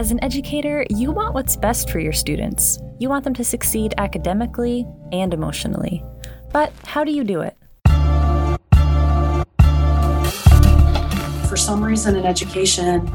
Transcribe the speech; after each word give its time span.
As 0.00 0.10
an 0.10 0.24
educator, 0.24 0.86
you 0.88 1.12
want 1.12 1.34
what's 1.34 1.56
best 1.56 1.90
for 1.90 2.00
your 2.00 2.14
students. 2.14 2.78
You 2.98 3.10
want 3.10 3.22
them 3.22 3.34
to 3.34 3.44
succeed 3.44 3.92
academically 3.98 4.86
and 5.12 5.34
emotionally. 5.34 6.02
But 6.54 6.72
how 6.86 7.04
do 7.04 7.12
you 7.12 7.22
do 7.22 7.42
it? 7.42 7.54
For 11.46 11.58
some 11.58 11.84
reason 11.84 12.16
in 12.16 12.24
education, 12.24 13.12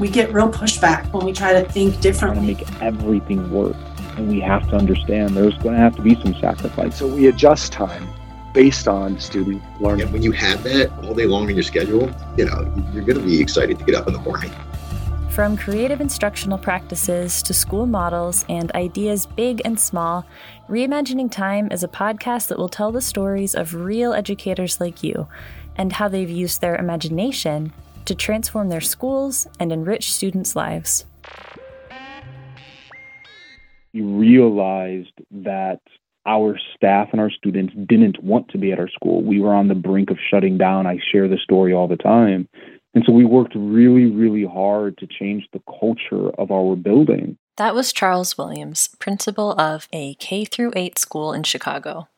we 0.00 0.08
get 0.08 0.32
real 0.32 0.50
pushback 0.50 1.12
when 1.12 1.24
we 1.24 1.32
try 1.32 1.52
to 1.52 1.70
think 1.70 2.00
differently. 2.00 2.56
Trying 2.56 2.66
to 2.66 2.72
make 2.72 2.82
everything 2.82 3.52
work. 3.52 3.76
And 4.16 4.28
we 4.28 4.40
have 4.40 4.68
to 4.70 4.76
understand 4.76 5.36
there's 5.36 5.56
going 5.58 5.76
to 5.76 5.80
have 5.80 5.94
to 5.94 6.02
be 6.02 6.16
some 6.20 6.34
sacrifice. 6.40 6.98
So 6.98 7.06
we 7.06 7.28
adjust 7.28 7.72
time 7.72 8.08
based 8.52 8.88
on 8.88 9.20
student 9.20 9.62
learning. 9.80 10.06
And 10.06 10.12
when 10.12 10.24
you 10.24 10.32
have 10.32 10.64
that 10.64 10.90
all 11.04 11.14
day 11.14 11.26
long 11.26 11.48
in 11.48 11.54
your 11.54 11.62
schedule, 11.62 12.10
you 12.36 12.46
know, 12.46 12.74
you're 12.92 13.04
going 13.04 13.20
to 13.20 13.24
be 13.24 13.40
excited 13.40 13.78
to 13.78 13.84
get 13.84 13.94
up 13.94 14.08
in 14.08 14.14
the 14.14 14.20
morning. 14.22 14.50
From 15.34 15.56
creative 15.56 16.00
instructional 16.00 16.58
practices 16.58 17.42
to 17.42 17.52
school 17.52 17.86
models 17.86 18.44
and 18.48 18.70
ideas 18.76 19.26
big 19.26 19.60
and 19.64 19.80
small, 19.80 20.24
Reimagining 20.68 21.28
Time 21.28 21.72
is 21.72 21.82
a 21.82 21.88
podcast 21.88 22.46
that 22.46 22.56
will 22.56 22.68
tell 22.68 22.92
the 22.92 23.00
stories 23.00 23.56
of 23.56 23.74
real 23.74 24.12
educators 24.14 24.80
like 24.80 25.02
you 25.02 25.26
and 25.74 25.92
how 25.92 26.06
they've 26.06 26.30
used 26.30 26.60
their 26.60 26.76
imagination 26.76 27.72
to 28.04 28.14
transform 28.14 28.68
their 28.68 28.80
schools 28.80 29.48
and 29.58 29.72
enrich 29.72 30.12
students' 30.12 30.54
lives. 30.54 31.04
You 33.90 34.06
realized 34.16 35.18
that 35.32 35.80
our 36.26 36.56
staff 36.76 37.08
and 37.10 37.20
our 37.20 37.30
students 37.30 37.74
didn't 37.88 38.22
want 38.22 38.50
to 38.50 38.58
be 38.58 38.70
at 38.70 38.78
our 38.78 38.88
school. 38.88 39.20
We 39.20 39.40
were 39.40 39.52
on 39.52 39.66
the 39.66 39.74
brink 39.74 40.10
of 40.12 40.18
shutting 40.30 40.58
down. 40.58 40.86
I 40.86 41.00
share 41.10 41.26
the 41.26 41.38
story 41.38 41.72
all 41.72 41.88
the 41.88 41.96
time. 41.96 42.48
And 42.94 43.04
so 43.04 43.12
we 43.12 43.24
worked 43.24 43.54
really, 43.56 44.06
really 44.06 44.44
hard 44.44 44.96
to 44.98 45.06
change 45.06 45.48
the 45.52 45.62
culture 45.80 46.30
of 46.38 46.50
our 46.50 46.76
building. 46.76 47.36
That 47.56 47.74
was 47.74 47.92
Charles 47.92 48.38
Williams, 48.38 48.88
principal 48.98 49.52
of 49.60 49.88
a 49.92 50.14
K 50.14 50.44
through 50.44 50.72
8 50.74 50.98
school 50.98 51.32
in 51.32 51.42
Chicago. 51.42 52.08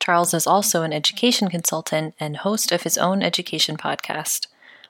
Charles 0.00 0.32
is 0.32 0.46
also 0.46 0.82
an 0.82 0.92
education 0.92 1.48
consultant 1.48 2.14
and 2.20 2.38
host 2.38 2.72
of 2.72 2.82
his 2.82 2.96
own 2.96 3.22
education 3.22 3.76
podcast. 3.76 4.46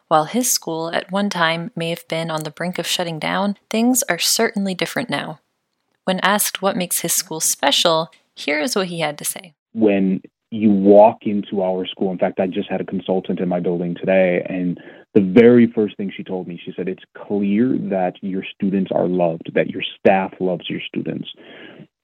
While 0.09 0.25
his 0.25 0.51
school 0.51 0.91
at 0.93 1.11
one 1.11 1.31
time 1.31 1.71
may 1.77 1.91
have 1.91 2.07
been 2.09 2.31
on 2.31 2.43
the 2.43 2.51
brink 2.51 2.79
of 2.79 2.87
shutting 2.87 3.19
down, 3.19 3.57
things 3.71 4.03
are 4.09 4.19
certainly 4.19 4.75
different 4.75 5.11
now. 5.11 5.41
When 6.05 6.21
asked 6.21 6.63
what 6.63 6.77
makes 6.77 7.01
his 7.01 7.13
school 7.13 7.41
special, 7.41 8.11
here 8.35 8.61
is 8.61 8.75
what 8.75 8.87
he 8.87 9.01
had 9.01 9.19
to 9.19 9.25
say. 9.25 9.55
When 9.75 10.23
you 10.51 10.71
walk 10.71 11.19
into 11.23 11.63
our 11.63 11.87
school, 11.87 12.11
in 12.11 12.19
fact, 12.19 12.41
I 12.41 12.47
just 12.47 12.71
had 12.71 12.81
a 12.81 12.85
consultant 12.85 13.41
in 13.41 13.49
my 13.49 13.61
building 13.61 13.95
today, 13.95 14.45
and 14.49 14.81
the 15.15 15.21
very 15.21 15.71
first 15.75 15.97
thing 15.97 16.13
she 16.15 16.23
told 16.23 16.47
me, 16.47 16.61
she 16.63 16.73
said, 16.77 16.89
it's 16.89 17.03
clear 17.17 17.77
that 17.91 18.15
your 18.21 18.45
students 18.55 18.91
are 18.95 19.09
loved, 19.09 19.51
that 19.55 19.71
your 19.71 19.83
staff 19.99 20.33
loves 20.39 20.69
your 20.69 20.81
students. 20.87 21.29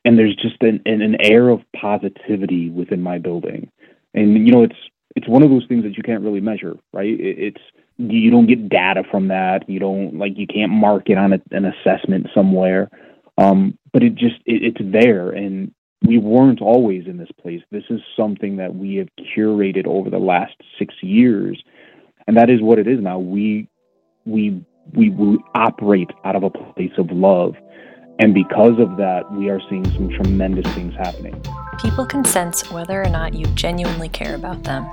And 0.04 0.18
there's 0.18 0.36
just 0.36 0.56
an, 0.62 0.80
an, 0.86 1.00
an 1.02 1.16
air 1.20 1.48
of 1.48 1.60
positivity 1.74 2.70
within 2.70 3.02
my 3.02 3.18
building. 3.18 3.70
And, 4.14 4.46
you 4.46 4.52
know, 4.52 4.62
it's, 4.62 4.76
it's 5.16 5.28
one 5.28 5.42
of 5.42 5.50
those 5.50 5.66
things 5.68 5.84
that 5.84 5.96
you 5.96 6.02
can't 6.02 6.22
really 6.22 6.40
measure, 6.40 6.74
right? 6.92 7.08
It, 7.08 7.38
it's, 7.38 7.60
you 7.98 8.30
don't 8.30 8.46
get 8.46 8.68
data 8.68 9.04
from 9.10 9.28
that. 9.28 9.68
You 9.68 9.78
don't, 9.78 10.18
like, 10.18 10.32
you 10.36 10.46
can't 10.46 10.72
mark 10.72 11.08
it 11.08 11.18
on 11.18 11.32
a, 11.32 11.40
an 11.52 11.64
assessment 11.64 12.28
somewhere. 12.34 12.90
Um, 13.38 13.78
but 13.92 14.02
it 14.02 14.14
just, 14.14 14.36
it, 14.46 14.62
it's 14.62 14.92
there. 14.92 15.30
And 15.30 15.72
we 16.02 16.18
weren't 16.18 16.60
always 16.60 17.06
in 17.06 17.16
this 17.16 17.30
place. 17.40 17.62
This 17.70 17.84
is 17.88 18.00
something 18.16 18.56
that 18.56 18.74
we 18.74 18.96
have 18.96 19.08
curated 19.36 19.86
over 19.86 20.10
the 20.10 20.18
last 20.18 20.54
six 20.78 20.94
years 21.02 21.62
and 22.26 22.36
that 22.36 22.50
is 22.50 22.60
what 22.60 22.78
it 22.78 22.86
is 22.86 23.00
now. 23.00 23.18
We 23.18 23.68
we 24.24 24.64
we, 24.92 25.10
we 25.10 25.38
operate 25.54 26.10
out 26.24 26.36
of 26.36 26.42
a 26.42 26.50
place 26.50 26.92
of 26.98 27.10
love. 27.10 27.54
And 28.18 28.32
because 28.32 28.78
of 28.78 28.96
that, 28.98 29.30
we 29.32 29.48
are 29.50 29.60
seeing 29.68 29.84
some 29.92 30.08
tremendous 30.10 30.72
things 30.74 30.94
happening. 30.94 31.42
People 31.80 32.06
can 32.06 32.24
sense 32.24 32.70
whether 32.70 33.02
or 33.02 33.08
not 33.08 33.34
you 33.34 33.46
genuinely 33.54 34.08
care 34.08 34.34
about 34.34 34.62
them. 34.62 34.84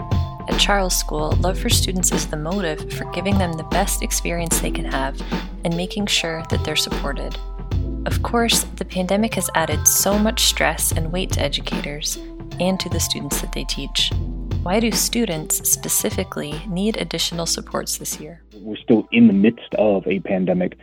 At 0.50 0.59
Charles 0.59 0.97
School, 0.97 1.33
love 1.33 1.59
for 1.59 1.69
students 1.69 2.11
is 2.11 2.25
the 2.28 2.38
motive 2.38 2.91
for 2.94 3.06
giving 3.11 3.38
them 3.38 3.53
the 3.53 3.63
best 3.66 4.01
experience 4.01 4.59
they 4.59 4.72
can 4.72 4.85
have 4.85 5.22
and 5.63 5.77
making 5.77 6.07
sure 6.07 6.44
that 6.50 6.63
they're 6.63 6.75
supported. 6.75 7.38
Of 8.07 8.23
course, 8.23 8.63
the 8.63 8.85
pandemic 8.85 9.35
has 9.35 9.51
added 9.53 9.88
so 9.88 10.17
much 10.17 10.45
stress 10.45 10.91
and 10.91 11.11
weight 11.11 11.31
to 11.33 11.41
educators 11.41 12.17
and 12.59 12.79
to 12.79 12.89
the 12.89 13.00
students 13.00 13.39
that 13.41 13.53
they 13.53 13.66
teach. 13.66 14.11
Why 14.63 14.79
do 14.79 14.91
students 14.91 15.67
specifically 15.67 16.61
need 16.69 16.95
additional 16.97 17.47
supports 17.47 17.97
this 17.97 18.19
year? 18.19 18.44
We're 18.53 18.77
still 18.77 19.07
in 19.11 19.25
the 19.25 19.33
midst 19.33 19.73
of 19.79 20.05
a 20.05 20.19
pandemic. 20.19 20.77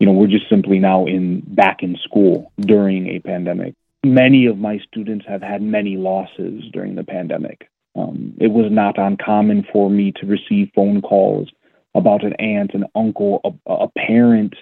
You 0.00 0.06
know, 0.06 0.12
we're 0.12 0.26
just 0.26 0.48
simply 0.48 0.80
now 0.80 1.06
in 1.06 1.42
back 1.46 1.84
in 1.84 1.96
school 2.02 2.50
during 2.58 3.06
a 3.06 3.20
pandemic. 3.20 3.74
Many 4.04 4.46
of 4.46 4.58
my 4.58 4.78
students 4.78 5.26
have 5.28 5.42
had 5.42 5.62
many 5.62 5.96
losses 5.96 6.64
during 6.72 6.96
the 6.96 7.04
pandemic. 7.04 7.70
Um, 7.94 8.34
it 8.40 8.48
was 8.48 8.66
not 8.68 8.98
uncommon 8.98 9.64
for 9.72 9.88
me 9.88 10.10
to 10.20 10.26
receive 10.26 10.72
phone 10.74 11.00
calls 11.00 11.48
about 11.94 12.24
an 12.24 12.32
aunt, 12.40 12.74
an 12.74 12.84
uncle, 12.96 13.40
a, 13.44 13.72
a 13.72 13.88
parent, 13.96 14.54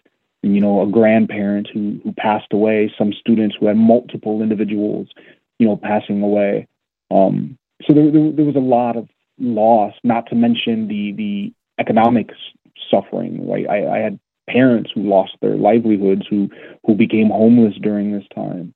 you 0.42 0.60
know, 0.60 0.82
a 0.82 0.90
grandparent 0.90 1.70
who 1.72 1.98
who 2.04 2.12
passed 2.12 2.52
away. 2.52 2.92
Some 2.98 3.14
students 3.14 3.56
who 3.58 3.66
had 3.66 3.78
multiple 3.78 4.42
individuals, 4.42 5.08
you 5.58 5.66
know, 5.66 5.78
passing 5.78 6.20
away. 6.20 6.66
Um, 7.10 7.56
so 7.86 7.94
there, 7.94 8.10
there, 8.10 8.32
there 8.32 8.44
was 8.44 8.56
a 8.56 8.60
lot 8.60 8.96
of 8.96 9.08
loss, 9.38 9.94
not 10.04 10.28
to 10.28 10.34
mention 10.34 10.88
the 10.88 11.12
the 11.12 11.52
economic 11.80 12.30
suffering. 12.90 13.48
Right, 13.48 13.68
I, 13.68 13.96
I 13.96 13.98
had 13.98 14.18
parents 14.48 14.90
who 14.94 15.02
lost 15.02 15.32
their 15.40 15.56
livelihoods, 15.56 16.26
who 16.28 16.48
who 16.84 16.94
became 16.94 17.28
homeless 17.28 17.74
during 17.80 18.12
this 18.12 18.26
time, 18.34 18.74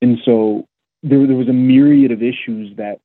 and 0.00 0.18
so 0.24 0.66
there 1.02 1.26
there 1.26 1.36
was 1.36 1.48
a 1.48 1.54
myriad 1.54 2.12
of 2.12 2.22
issues 2.22 2.76
that 2.76 3.00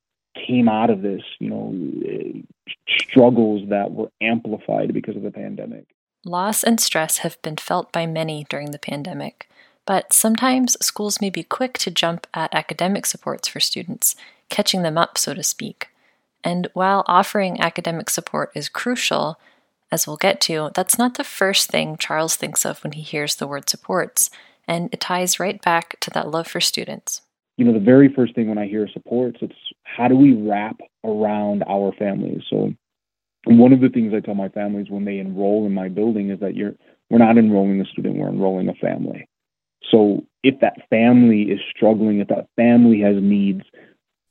came 0.46 0.68
out 0.68 0.90
of 0.90 1.02
this. 1.02 1.22
You 1.38 1.50
know, 1.50 1.74
eh, 2.08 2.40
struggles 2.88 3.68
that 3.68 3.92
were 3.92 4.10
amplified 4.20 4.92
because 4.92 5.16
of 5.16 5.22
the 5.22 5.30
pandemic. 5.30 5.84
Loss 6.24 6.64
and 6.64 6.80
stress 6.80 7.18
have 7.18 7.40
been 7.42 7.56
felt 7.56 7.92
by 7.92 8.06
many 8.06 8.46
during 8.48 8.72
the 8.72 8.78
pandemic. 8.78 9.48
But 9.86 10.12
sometimes 10.12 10.76
schools 10.84 11.20
may 11.20 11.30
be 11.30 11.44
quick 11.44 11.78
to 11.78 11.92
jump 11.92 12.26
at 12.34 12.52
academic 12.52 13.06
supports 13.06 13.46
for 13.46 13.60
students, 13.60 14.16
catching 14.48 14.82
them 14.82 14.98
up, 14.98 15.18
so 15.18 15.34
to 15.34 15.42
speak. 15.42 15.88
And 16.44 16.68
while 16.74 17.04
offering 17.06 17.60
academic 17.60 18.10
support 18.10 18.50
is 18.54 18.68
crucial, 18.68 19.38
as 19.90 20.06
we'll 20.06 20.16
get 20.16 20.40
to, 20.42 20.70
that's 20.74 20.98
not 20.98 21.14
the 21.14 21.24
first 21.24 21.70
thing 21.70 21.96
Charles 21.96 22.36
thinks 22.36 22.64
of 22.64 22.82
when 22.82 22.92
he 22.92 23.02
hears 23.02 23.36
the 23.36 23.46
word 23.46 23.68
supports, 23.68 24.30
and 24.66 24.88
it 24.92 25.00
ties 25.00 25.40
right 25.40 25.60
back 25.62 25.98
to 26.00 26.10
that 26.10 26.30
love 26.30 26.46
for 26.46 26.60
students. 26.60 27.22
You 27.56 27.64
know, 27.64 27.72
the 27.72 27.80
very 27.80 28.12
first 28.12 28.34
thing 28.34 28.48
when 28.48 28.58
I 28.58 28.66
hear 28.66 28.88
supports, 28.92 29.38
it's 29.40 29.54
how 29.84 30.08
do 30.08 30.16
we 30.16 30.34
wrap 30.34 30.78
around 31.04 31.64
our 31.68 31.92
families? 31.92 32.42
So, 32.50 32.72
one 33.46 33.72
of 33.72 33.80
the 33.80 33.88
things 33.88 34.12
I 34.12 34.20
tell 34.20 34.34
my 34.34 34.48
families 34.48 34.90
when 34.90 35.04
they 35.04 35.18
enroll 35.18 35.66
in 35.66 35.72
my 35.72 35.88
building 35.88 36.30
is 36.30 36.40
that 36.40 36.56
you're 36.56 36.74
we're 37.10 37.18
not 37.18 37.38
enrolling 37.38 37.80
a 37.80 37.84
student, 37.84 38.16
we're 38.16 38.28
enrolling 38.28 38.68
a 38.68 38.74
family. 38.74 39.28
So 39.90 40.24
if 40.42 40.60
that 40.60 40.88
family 40.90 41.42
is 41.42 41.60
struggling, 41.74 42.20
if 42.20 42.28
that 42.28 42.48
family 42.56 43.00
has 43.00 43.16
needs, 43.20 43.62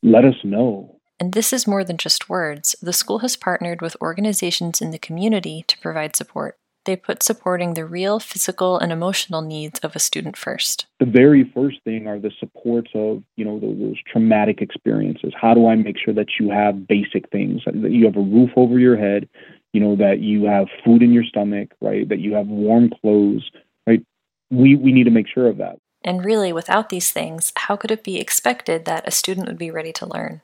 let 0.06 0.24
us 0.24 0.36
know. 0.44 1.00
And 1.20 1.34
this 1.34 1.52
is 1.52 1.68
more 1.68 1.84
than 1.84 1.98
just 1.98 2.30
words. 2.30 2.76
The 2.82 2.94
school 2.94 3.20
has 3.20 3.36
partnered 3.36 3.82
with 3.82 3.98
organizations 4.02 4.82
in 4.82 4.92
the 4.92 5.00
community 5.00 5.64
to 5.68 5.80
provide 5.80 6.16
support. 6.16 6.58
They 6.86 6.96
put 6.96 7.24
supporting 7.24 7.74
the 7.74 7.86
real 7.86 8.20
physical 8.20 8.78
and 8.78 8.92
emotional 8.92 9.42
needs 9.42 9.80
of 9.80 9.96
a 9.96 10.00
student 10.00 10.38
first. 10.38 10.86
The 11.00 11.08
very 11.08 11.50
first 11.56 11.82
thing 11.84 12.06
are 12.06 12.20
the 12.20 12.32
supports 12.40 12.92
of, 12.94 13.24
you 13.38 13.44
know, 13.44 13.60
those, 13.60 13.80
those 13.80 13.98
traumatic 14.06 14.62
experiences. 14.62 15.34
How 15.36 15.56
do 15.56 15.68
I 15.68 15.76
make 15.76 15.96
sure 15.98 16.14
that 16.14 16.38
you 16.40 16.52
have 16.52 16.88
basic 16.88 17.28
things, 17.32 17.64
that 17.66 17.92
you 17.92 18.06
have 18.06 18.18
a 18.18 18.22
roof 18.22 18.52
over 18.56 18.78
your 18.78 18.98
head, 18.98 19.28
you 19.74 19.80
know, 19.80 19.96
that 19.96 20.20
you 20.20 20.46
have 20.46 20.68
food 20.84 21.02
in 21.02 21.12
your 21.12 21.24
stomach, 21.24 21.70
right? 21.82 22.08
That 22.08 22.20
you 22.20 22.36
have 22.36 22.48
warm 22.48 22.92
clothes, 23.02 23.50
right? 23.88 24.06
we, 24.52 24.76
we 24.76 24.92
need 24.92 25.06
to 25.06 25.12
make 25.12 25.28
sure 25.28 25.48
of 25.48 25.58
that. 25.58 25.78
And 26.06 26.24
really, 26.24 26.54
without 26.54 26.90
these 26.90 27.10
things, 27.10 27.52
how 27.56 27.76
could 27.76 27.90
it 27.90 28.04
be 28.04 28.20
expected 28.20 28.86
that 28.86 29.08
a 29.08 29.12
student 29.12 29.48
would 29.48 29.58
be 29.58 29.72
ready 29.72 29.92
to 29.94 30.06
learn? 30.06 30.42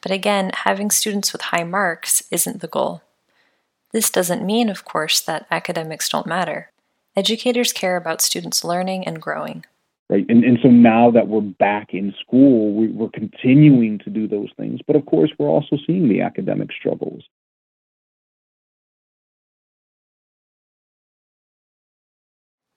But 0.00 0.10
again, 0.10 0.50
having 0.54 0.90
students 0.90 1.32
with 1.32 1.42
high 1.42 1.64
marks 1.64 2.22
isn't 2.30 2.62
the 2.62 2.66
goal. 2.66 3.02
This 3.92 4.08
doesn't 4.08 4.44
mean, 4.44 4.70
of 4.70 4.86
course, 4.86 5.20
that 5.20 5.46
academics 5.50 6.08
don't 6.08 6.26
matter. 6.26 6.70
Educators 7.14 7.74
care 7.74 7.96
about 7.96 8.22
students 8.22 8.64
learning 8.64 9.06
and 9.06 9.20
growing. 9.20 9.66
Right. 10.08 10.24
And, 10.30 10.44
and 10.44 10.58
so 10.62 10.68
now 10.68 11.10
that 11.10 11.28
we're 11.28 11.42
back 11.42 11.92
in 11.92 12.14
school, 12.18 12.72
we, 12.74 12.88
we're 12.88 13.10
continuing 13.10 13.98
to 14.00 14.10
do 14.10 14.26
those 14.26 14.48
things. 14.56 14.80
But 14.86 14.96
of 14.96 15.04
course, 15.04 15.30
we're 15.38 15.48
also 15.48 15.76
seeing 15.86 16.08
the 16.08 16.22
academic 16.22 16.70
struggles. 16.72 17.22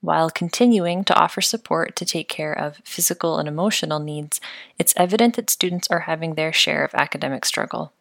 While 0.05 0.29
continuing 0.29 1.03
to 1.05 1.15
offer 1.19 1.41
support 1.41 1.95
to 1.95 2.05
take 2.05 2.29
care 2.29 2.53
of 2.53 2.79
physical 2.85 3.39
and 3.39 3.47
emotional 3.47 3.97
needs, 3.97 4.39
it's 4.77 4.93
evident 4.95 5.35
that 5.35 5.49
students 5.49 5.87
are 5.89 6.01
having 6.01 6.35
their 6.35 6.53
share 6.53 6.85
of 6.85 6.93
academic 6.93 7.43
struggle. 7.43 7.91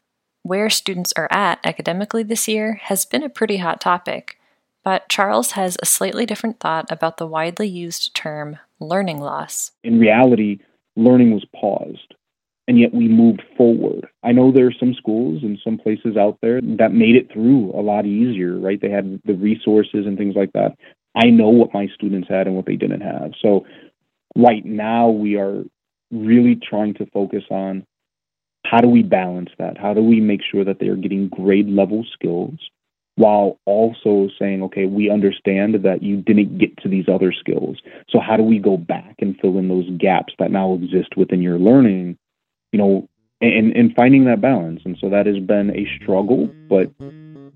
Where 0.42 0.68
students 0.68 1.14
are 1.16 1.28
at 1.30 1.60
academically 1.64 2.22
this 2.22 2.46
year 2.46 2.74
has 2.82 3.06
been 3.06 3.22
a 3.22 3.30
pretty 3.30 3.56
hot 3.56 3.80
topic. 3.80 4.38
But 4.84 5.08
Charles 5.08 5.52
has 5.52 5.78
a 5.80 5.86
slightly 5.86 6.26
different 6.26 6.60
thought 6.60 6.92
about 6.92 7.16
the 7.16 7.26
widely 7.26 7.68
used 7.68 8.14
term 8.14 8.58
learning 8.78 9.20
loss. 9.20 9.70
In 9.82 9.98
reality, 9.98 10.58
learning 10.96 11.32
was 11.32 11.46
paused 11.58 12.12
and 12.68 12.78
yet 12.78 12.92
we 12.92 13.08
moved 13.08 13.42
forward. 13.56 14.06
I 14.22 14.32
know 14.32 14.52
there 14.52 14.66
are 14.66 14.78
some 14.78 14.92
schools 14.92 15.42
and 15.42 15.58
some 15.64 15.78
places 15.78 16.18
out 16.18 16.36
there 16.42 16.60
that 16.60 16.92
made 16.92 17.16
it 17.16 17.32
through 17.32 17.70
a 17.72 17.80
lot 17.80 18.04
easier, 18.04 18.58
right? 18.58 18.78
They 18.78 18.90
had 18.90 19.22
the 19.24 19.34
resources 19.34 20.06
and 20.06 20.18
things 20.18 20.34
like 20.36 20.52
that. 20.52 20.76
I 21.14 21.30
know 21.30 21.48
what 21.48 21.74
my 21.74 21.88
students 21.94 22.28
had 22.28 22.46
and 22.46 22.56
what 22.56 22.66
they 22.66 22.76
didn't 22.76 23.02
have. 23.02 23.32
So 23.40 23.66
right 24.36 24.64
now 24.64 25.08
we 25.08 25.36
are 25.36 25.64
really 26.10 26.56
trying 26.56 26.94
to 26.94 27.06
focus 27.06 27.44
on 27.50 27.86
how 28.66 28.80
do 28.80 28.88
we 28.88 29.02
balance 29.02 29.50
that? 29.58 29.78
How 29.78 29.94
do 29.94 30.02
we 30.02 30.20
make 30.20 30.40
sure 30.42 30.64
that 30.64 30.78
they 30.80 30.88
are 30.88 30.96
getting 30.96 31.28
grade 31.28 31.68
level 31.68 32.04
skills 32.12 32.58
while 33.16 33.58
also 33.64 34.28
saying, 34.38 34.62
okay, 34.62 34.86
we 34.86 35.08
understand 35.08 35.74
that 35.84 36.02
you 36.02 36.16
didn't 36.16 36.58
get 36.58 36.76
to 36.78 36.88
these 36.88 37.08
other 37.08 37.32
skills. 37.32 37.78
So 38.10 38.18
how 38.18 38.36
do 38.36 38.42
we 38.42 38.58
go 38.58 38.76
back 38.76 39.16
and 39.20 39.38
fill 39.40 39.58
in 39.58 39.68
those 39.68 39.88
gaps 39.98 40.34
that 40.38 40.50
now 40.50 40.74
exist 40.74 41.16
within 41.16 41.40
your 41.40 41.58
learning 41.58 42.18
you 42.74 42.78
know, 42.78 43.08
and, 43.40 43.70
and 43.76 43.94
finding 43.94 44.24
that 44.24 44.40
balance. 44.40 44.80
And 44.84 44.98
so 45.00 45.08
that 45.10 45.26
has 45.26 45.38
been 45.38 45.70
a 45.70 45.86
struggle, 46.02 46.50
but 46.68 46.90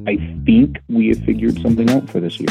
I 0.07 0.17
think 0.47 0.79
we 0.89 1.09
have 1.09 1.25
figured 1.25 1.61
something 1.61 1.91
out 1.91 2.09
for 2.09 2.21
this 2.21 2.39
year. 2.39 2.49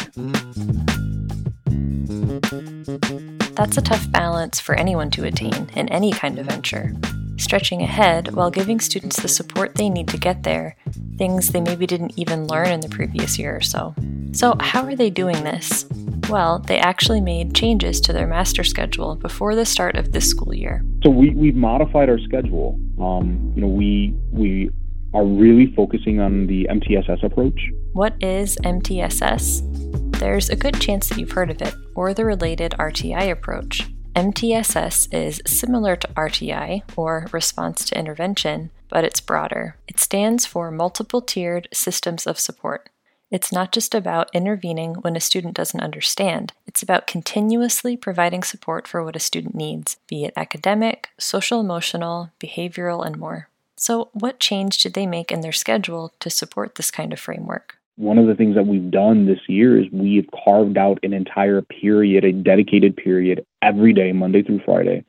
That's 3.55 3.77
a 3.77 3.81
tough 3.81 4.11
balance 4.11 4.59
for 4.59 4.75
anyone 4.75 5.09
to 5.11 5.23
attain 5.23 5.69
in 5.73 5.87
any 5.87 6.11
kind 6.11 6.37
of 6.39 6.47
venture. 6.47 6.93
Stretching 7.37 7.81
ahead 7.81 8.35
while 8.35 8.51
giving 8.51 8.81
students 8.81 9.21
the 9.21 9.29
support 9.29 9.75
they 9.75 9.89
need 9.89 10.09
to 10.09 10.17
get 10.17 10.43
there, 10.43 10.75
things 11.17 11.49
they 11.49 11.61
maybe 11.61 11.87
didn't 11.87 12.13
even 12.17 12.47
learn 12.47 12.67
in 12.67 12.81
the 12.81 12.89
previous 12.89 13.39
year 13.39 13.55
or 13.55 13.61
so. 13.61 13.95
So, 14.33 14.55
how 14.59 14.83
are 14.83 14.95
they 14.95 15.09
doing 15.09 15.43
this? 15.43 15.85
Well, 16.29 16.59
they 16.59 16.77
actually 16.79 17.21
made 17.21 17.55
changes 17.55 18.01
to 18.01 18.13
their 18.13 18.27
master 18.27 18.65
schedule 18.65 19.15
before 19.15 19.55
the 19.55 19.65
start 19.65 19.95
of 19.95 20.11
this 20.11 20.29
school 20.29 20.53
year. 20.53 20.83
So 21.01 21.09
we, 21.09 21.29
we've 21.29 21.55
modified 21.55 22.09
our 22.09 22.19
schedule. 22.19 22.77
Um, 22.99 23.53
you 23.55 23.61
know, 23.61 23.67
we 23.67 24.13
we 24.31 24.69
are 25.17 25.25
really 25.25 25.73
focusing 25.73 26.19
on 26.19 26.45
the 26.45 26.67
MTSS 26.69 27.23
approach. 27.23 27.59
What 27.93 28.13
is 28.21 28.55
MTSS? 28.57 30.19
There's 30.19 30.49
a 30.51 30.55
good 30.55 30.79
chance 30.79 31.09
that 31.09 31.17
you've 31.17 31.31
heard 31.31 31.49
of 31.49 31.59
it 31.59 31.73
or 31.95 32.13
the 32.13 32.23
related 32.23 32.75
RTI 32.77 33.31
approach. 33.31 33.89
MTSS 34.15 35.11
is 35.11 35.41
similar 35.47 35.95
to 35.95 36.07
RTI, 36.09 36.83
or 36.95 37.27
Response 37.31 37.83
to 37.85 37.97
Intervention, 37.97 38.69
but 38.89 39.03
it's 39.03 39.19
broader. 39.19 39.77
It 39.87 39.99
stands 39.99 40.45
for 40.45 40.69
Multiple 40.69 41.21
Tiered 41.21 41.67
Systems 41.73 42.27
of 42.27 42.39
Support. 42.39 42.89
It's 43.31 43.51
not 43.51 43.71
just 43.71 43.95
about 43.95 44.29
intervening 44.33 44.95
when 45.01 45.15
a 45.15 45.19
student 45.19 45.55
doesn't 45.55 45.81
understand, 45.81 46.53
it's 46.65 46.83
about 46.83 47.07
continuously 47.07 47.97
providing 47.97 48.43
support 48.43 48.87
for 48.87 49.03
what 49.03 49.15
a 49.15 49.19
student 49.19 49.55
needs, 49.55 49.97
be 50.07 50.25
it 50.25 50.33
academic, 50.37 51.09
social 51.19 51.59
emotional, 51.59 52.31
behavioral, 52.39 53.05
and 53.05 53.17
more. 53.17 53.49
So, 53.77 54.09
what 54.13 54.39
change 54.39 54.81
did 54.81 54.93
they 54.93 55.05
make 55.05 55.31
in 55.31 55.41
their 55.41 55.51
schedule 55.51 56.11
to 56.19 56.29
support 56.29 56.75
this 56.75 56.89
kind 56.89 57.13
of 57.13 57.19
framework? 57.19 57.77
One 57.95 58.17
of 58.17 58.27
the 58.27 58.35
things 58.35 58.55
that 58.55 58.67
we've 58.67 58.91
done 58.91 59.25
this 59.25 59.39
year 59.47 59.79
is 59.79 59.87
we've 59.91 60.27
carved 60.43 60.77
out 60.77 60.99
an 61.03 61.13
entire 61.13 61.61
period, 61.61 62.23
a 62.25 62.31
dedicated 62.31 62.95
period, 62.95 63.45
every 63.61 63.93
day, 63.93 64.11
Monday 64.11 64.43
through 64.43 64.61
Friday, 64.65 65.03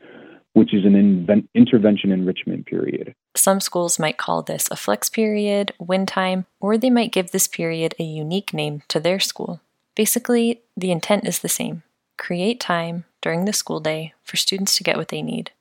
which 0.53 0.75
is 0.75 0.85
an 0.85 0.95
in- 0.95 1.49
intervention 1.55 2.13
enrichment 2.13 2.67
period. 2.67 3.15
Some 3.37 3.61
schools 3.61 3.99
might 3.99 4.17
call 4.17 4.43
this 4.43 4.69
a 4.71 4.77
flex 4.77 5.09
period, 5.09 5.73
win 5.79 6.07
time, 6.07 6.47
or 6.61 6.77
they 6.77 6.91
might 6.91 7.13
give 7.13 7.31
this 7.31 7.47
period 7.47 7.95
a 7.99 8.05
unique 8.05 8.53
name 8.53 8.83
to 8.89 9.01
their 9.01 9.21
school. 9.21 9.61
Basically, 9.95 10.63
the 10.77 10.91
intent 10.91 11.27
is 11.27 11.41
the 11.41 11.49
same 11.49 11.83
create 12.19 12.59
time 12.59 13.05
during 13.23 13.45
the 13.45 13.53
school 13.53 13.81
day 13.81 14.13
for 14.25 14.37
students 14.37 14.77
to 14.77 14.83
get 14.83 14.97
what 14.97 15.09
they 15.09 15.23
need. 15.23 15.53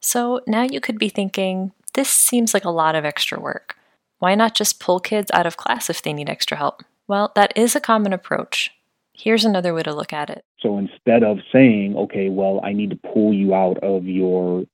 So 0.00 0.40
now 0.46 0.62
you 0.62 0.80
could 0.80 0.98
be 0.98 1.08
thinking, 1.08 1.72
this 1.94 2.08
seems 2.08 2.54
like 2.54 2.64
a 2.64 2.70
lot 2.70 2.94
of 2.94 3.04
extra 3.04 3.40
work. 3.40 3.76
Why 4.18 4.34
not 4.34 4.54
just 4.54 4.80
pull 4.80 5.00
kids 5.00 5.30
out 5.34 5.46
of 5.46 5.56
class 5.56 5.90
if 5.90 6.02
they 6.02 6.12
need 6.12 6.30
extra 6.30 6.56
help? 6.56 6.82
Well, 7.08 7.32
that 7.34 7.52
is 7.56 7.74
a 7.74 7.80
common 7.80 8.12
approach, 8.12 8.70
Here's 9.14 9.44
another 9.44 9.74
way 9.74 9.82
to 9.82 9.94
look 9.94 10.12
at 10.12 10.30
it. 10.30 10.44
So 10.60 10.78
instead 10.78 11.22
of 11.22 11.38
saying, 11.52 11.96
okay, 11.96 12.28
well, 12.28 12.60
I 12.64 12.72
need 12.72 12.90
to 12.90 12.96
pull 13.12 13.32
you 13.32 13.54
out 13.54 13.78
of 13.78 14.04
your 14.06 14.64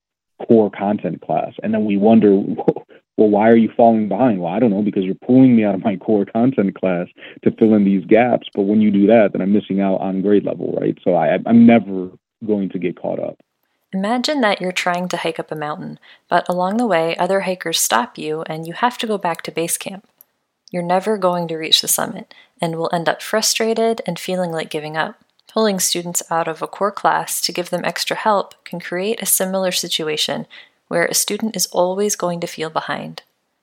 core 0.46 0.70
content 0.70 1.20
class, 1.20 1.54
and 1.62 1.74
then 1.74 1.84
we 1.84 1.96
wonder, 1.96 2.34
well, 3.16 3.28
why 3.28 3.48
are 3.48 3.56
you 3.56 3.70
falling 3.76 4.08
behind? 4.08 4.40
Well, 4.40 4.52
I 4.52 4.58
don't 4.60 4.70
know, 4.70 4.82
because 4.82 5.04
you're 5.04 5.16
pulling 5.26 5.56
me 5.56 5.64
out 5.64 5.74
of 5.74 5.84
my 5.84 5.96
core 6.06 6.24
content 6.24 6.78
class 6.78 7.08
to 7.42 7.50
fill 7.50 7.74
in 7.74 7.84
these 7.84 8.04
gaps. 8.06 8.48
But 8.54 8.62
when 8.62 8.80
you 8.80 8.90
do 8.90 9.06
that, 9.08 9.30
then 9.32 9.42
I'm 9.42 9.52
missing 9.52 9.80
out 9.80 10.00
on 10.00 10.22
grade 10.22 10.44
level, 10.44 10.76
right? 10.80 10.96
So 11.02 11.14
I, 11.14 11.38
I'm 11.46 11.66
never 11.66 12.10
going 12.46 12.68
to 12.70 12.78
get 12.78 13.00
caught 13.00 13.18
up. 13.18 13.38
Imagine 13.92 14.42
that 14.42 14.60
you're 14.60 14.72
trying 14.72 15.08
to 15.08 15.16
hike 15.16 15.38
up 15.38 15.50
a 15.50 15.56
mountain, 15.56 15.98
but 16.28 16.46
along 16.48 16.76
the 16.76 16.86
way, 16.86 17.16
other 17.16 17.40
hikers 17.40 17.80
stop 17.80 18.18
you 18.18 18.42
and 18.42 18.66
you 18.66 18.74
have 18.74 18.98
to 18.98 19.06
go 19.06 19.16
back 19.16 19.40
to 19.42 19.50
base 19.50 19.78
camp. 19.78 20.06
You're 20.70 20.82
never 20.82 21.16
going 21.16 21.48
to 21.48 21.56
reach 21.56 21.80
the 21.80 21.88
summit 21.88 22.34
and 22.60 22.76
will 22.76 22.90
end 22.92 23.08
up 23.08 23.22
frustrated 23.22 24.02
and 24.06 24.18
feeling 24.18 24.52
like 24.52 24.68
giving 24.68 24.96
up. 24.96 25.18
Pulling 25.50 25.80
students 25.80 26.22
out 26.30 26.46
of 26.46 26.60
a 26.60 26.66
core 26.66 26.92
class 26.92 27.40
to 27.40 27.52
give 27.52 27.70
them 27.70 27.84
extra 27.84 28.14
help 28.14 28.62
can 28.64 28.78
create 28.78 29.22
a 29.22 29.26
similar 29.26 29.72
situation 29.72 30.46
where 30.88 31.06
a 31.06 31.14
student 31.14 31.56
is 31.56 31.66
always 31.68 32.16
going 32.16 32.40
to 32.40 32.46
feel 32.46 32.68
behind. 32.68 33.22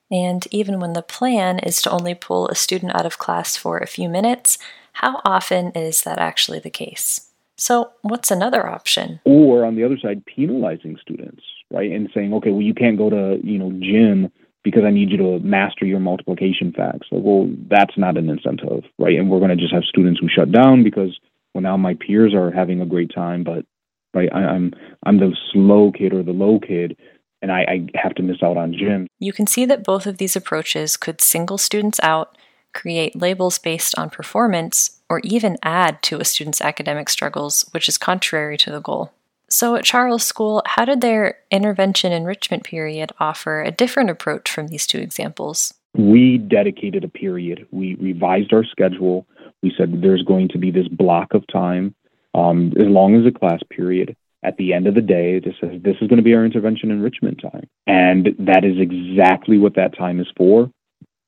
And 0.10 0.48
even 0.50 0.80
when 0.80 0.94
the 0.94 1.04
plan 1.04 1.60
is 1.60 1.82
to 1.84 1.92
only 1.92 2.16
pull 2.16 2.48
a 2.48 2.56
student 2.56 2.96
out 2.96 3.06
of 3.06 3.20
class 3.20 3.56
for 3.56 3.78
a 3.78 3.88
few 3.88 4.10
minutes, 4.10 4.58
how 4.94 5.22
often 5.24 5.72
is 5.72 6.02
that 6.02 6.18
actually 6.18 6.60
the 6.60 6.72
case? 6.72 7.30
So, 7.58 7.92
what's 8.02 8.32
another 8.32 8.68
option? 8.68 9.20
Or 9.24 9.66
on 9.66 9.76
the 9.76 9.84
other 9.84 9.98
side, 9.98 10.26
penalizing 10.26 10.98
students, 11.02 11.44
right? 11.72 11.92
And 11.92 12.10
saying, 12.14 12.34
okay, 12.36 12.52
well, 12.52 12.62
you 12.62 12.74
can't 12.74 12.98
go 12.98 13.10
to, 13.10 13.38
you 13.44 13.58
know, 13.58 13.72
gym 13.72 14.32
because 14.64 14.84
I 14.84 14.90
need 14.90 15.12
you 15.12 15.18
to 15.18 15.40
master 15.40 15.86
your 15.86 16.00
multiplication 16.00 16.74
facts. 16.76 17.08
Like, 17.12 17.22
well, 17.24 17.50
that's 17.70 17.98
not 17.98 18.18
an 18.18 18.30
incentive, 18.30 18.84
right? 18.98 19.16
And 19.18 19.30
we're 19.30 19.40
going 19.40 19.52
to 19.52 19.56
just 19.56 19.74
have 19.74 19.84
students 19.84 20.20
who 20.20 20.28
shut 20.28 20.52
down 20.52 20.84
because, 20.84 21.18
well, 21.54 21.62
now 21.62 21.78
my 21.78 21.94
peers 21.94 22.34
are 22.34 22.52
having 22.52 22.82
a 22.82 22.86
great 22.86 23.14
time, 23.14 23.44
but 23.44 23.66
right, 24.14 24.30
I, 24.34 24.42
am 24.42 24.50
I'm, 24.50 24.74
I'm 25.06 25.20
the 25.20 25.36
slow 25.54 25.92
kid 25.92 26.14
or 26.14 26.24
the 26.24 26.32
low 26.32 26.60
kid, 26.60 26.98
and 27.42 27.52
I, 27.52 27.62
I 27.62 27.88
have 27.94 28.16
to 28.16 28.24
miss 28.24 28.42
out 28.42 28.58
on 28.58 28.74
gym. 28.74 29.08
You 29.20 29.32
can 29.32 29.46
see 29.46 29.66
that 29.66 29.84
both 29.84 30.08
of 30.08 30.18
these 30.18 30.36
approaches 30.36 30.98
could 30.98 31.22
single 31.22 31.60
students 31.60 32.00
out, 32.02 32.35
create 32.76 33.16
labels 33.16 33.58
based 33.58 33.98
on 33.98 34.12
performance, 34.12 35.02
or 35.10 35.22
even 35.24 35.58
add 35.64 36.04
to 36.04 36.20
a 36.20 36.26
student's 36.26 36.62
academic 36.62 37.10
struggles, 37.10 37.66
which 37.72 37.90
is 37.90 37.98
contrary 37.98 38.58
to 38.58 38.72
the 38.72 38.82
goal. 38.82 39.12
So, 39.50 39.76
at 39.76 39.86
Charles 39.86 40.24
School, 40.24 40.62
how 40.66 40.86
did 40.86 41.02
their 41.02 41.38
intervention 41.52 42.12
enrichment 42.12 42.64
period 42.64 43.12
offer 43.20 43.62
a 43.62 43.72
different 43.72 44.10
approach 44.10 44.52
from 44.52 44.68
these 44.68 44.86
two 44.86 45.00
examples? 45.00 45.74
We 45.96 46.38
dedicated 46.38 47.04
a 47.04 47.08
period. 47.08 47.68
We 47.72 47.96
revised 47.96 48.52
our 48.54 48.66
schedule. 48.66 49.26
We 49.64 49.72
said 49.78 50.02
there's 50.02 50.24
going 50.24 50.50
to 50.50 50.58
be 50.58 50.72
this 50.72 50.88
block 50.88 51.34
of 51.34 51.46
time, 51.48 51.96
um, 52.34 52.74
as 52.78 52.88
long 52.88 53.16
as 53.16 53.26
a 53.26 53.32
class 53.32 53.62
period. 53.70 54.16
At 54.44 54.58
the 54.58 54.74
end 54.74 54.88
of 54.88 54.94
the 54.94 55.02
day, 55.02 55.38
it 55.38 55.46
says 55.60 55.82
this 55.82 55.96
is 56.02 56.08
going 56.08 56.18
to 56.18 56.24
be 56.24 56.36
our 56.36 56.46
intervention 56.46 56.92
enrichment 56.92 57.42
time. 57.42 57.68
And 57.88 58.30
that 58.38 58.64
is 58.64 58.78
exactly 58.80 59.58
what 59.58 59.76
that 59.76 59.98
time 59.98 60.20
is 60.20 60.28
for. 60.38 60.70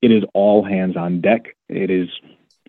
It 0.01 0.11
is 0.11 0.23
all 0.33 0.63
hands 0.63 0.95
on 0.95 1.21
deck. 1.21 1.55
It 1.69 1.89
is 1.89 2.09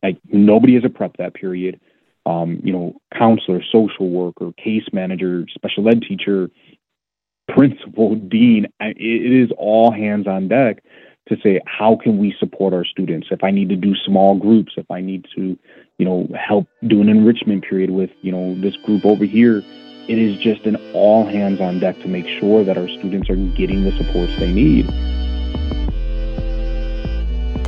like 0.02 0.18
nobody 0.26 0.74
has 0.74 0.84
a 0.84 0.88
prep 0.88 1.16
that 1.18 1.34
period 1.34 1.80
um, 2.28 2.60
you 2.62 2.72
know, 2.72 3.00
counselor, 3.16 3.62
social 3.72 4.10
worker, 4.10 4.52
case 4.62 4.84
manager, 4.92 5.46
special 5.54 5.88
ed 5.88 6.02
teacher, 6.02 6.50
principal, 7.48 8.14
dean. 8.14 8.66
It 8.80 9.32
is 9.32 9.50
all 9.56 9.90
hands 9.90 10.26
on 10.26 10.48
deck 10.48 10.82
to 11.28 11.36
say 11.42 11.60
how 11.66 11.96
can 11.96 12.18
we 12.18 12.34
support 12.38 12.74
our 12.74 12.84
students. 12.84 13.28
If 13.30 13.42
I 13.42 13.50
need 13.50 13.70
to 13.70 13.76
do 13.76 13.94
small 14.04 14.38
groups, 14.38 14.74
if 14.76 14.90
I 14.90 15.00
need 15.00 15.26
to, 15.36 15.58
you 15.98 16.04
know, 16.04 16.28
help 16.38 16.68
do 16.86 17.00
an 17.00 17.08
enrichment 17.08 17.64
period 17.64 17.90
with, 17.90 18.10
you 18.20 18.32
know, 18.32 18.54
this 18.60 18.76
group 18.76 19.04
over 19.06 19.24
here, 19.24 19.62
it 20.08 20.18
is 20.18 20.38
just 20.38 20.66
an 20.66 20.76
all 20.94 21.26
hands 21.26 21.60
on 21.60 21.80
deck 21.80 21.98
to 22.00 22.08
make 22.08 22.26
sure 22.40 22.64
that 22.64 22.76
our 22.76 22.88
students 22.88 23.28
are 23.30 23.36
getting 23.36 23.84
the 23.84 23.92
supports 23.92 24.38
they 24.38 24.52
need. 24.52 24.86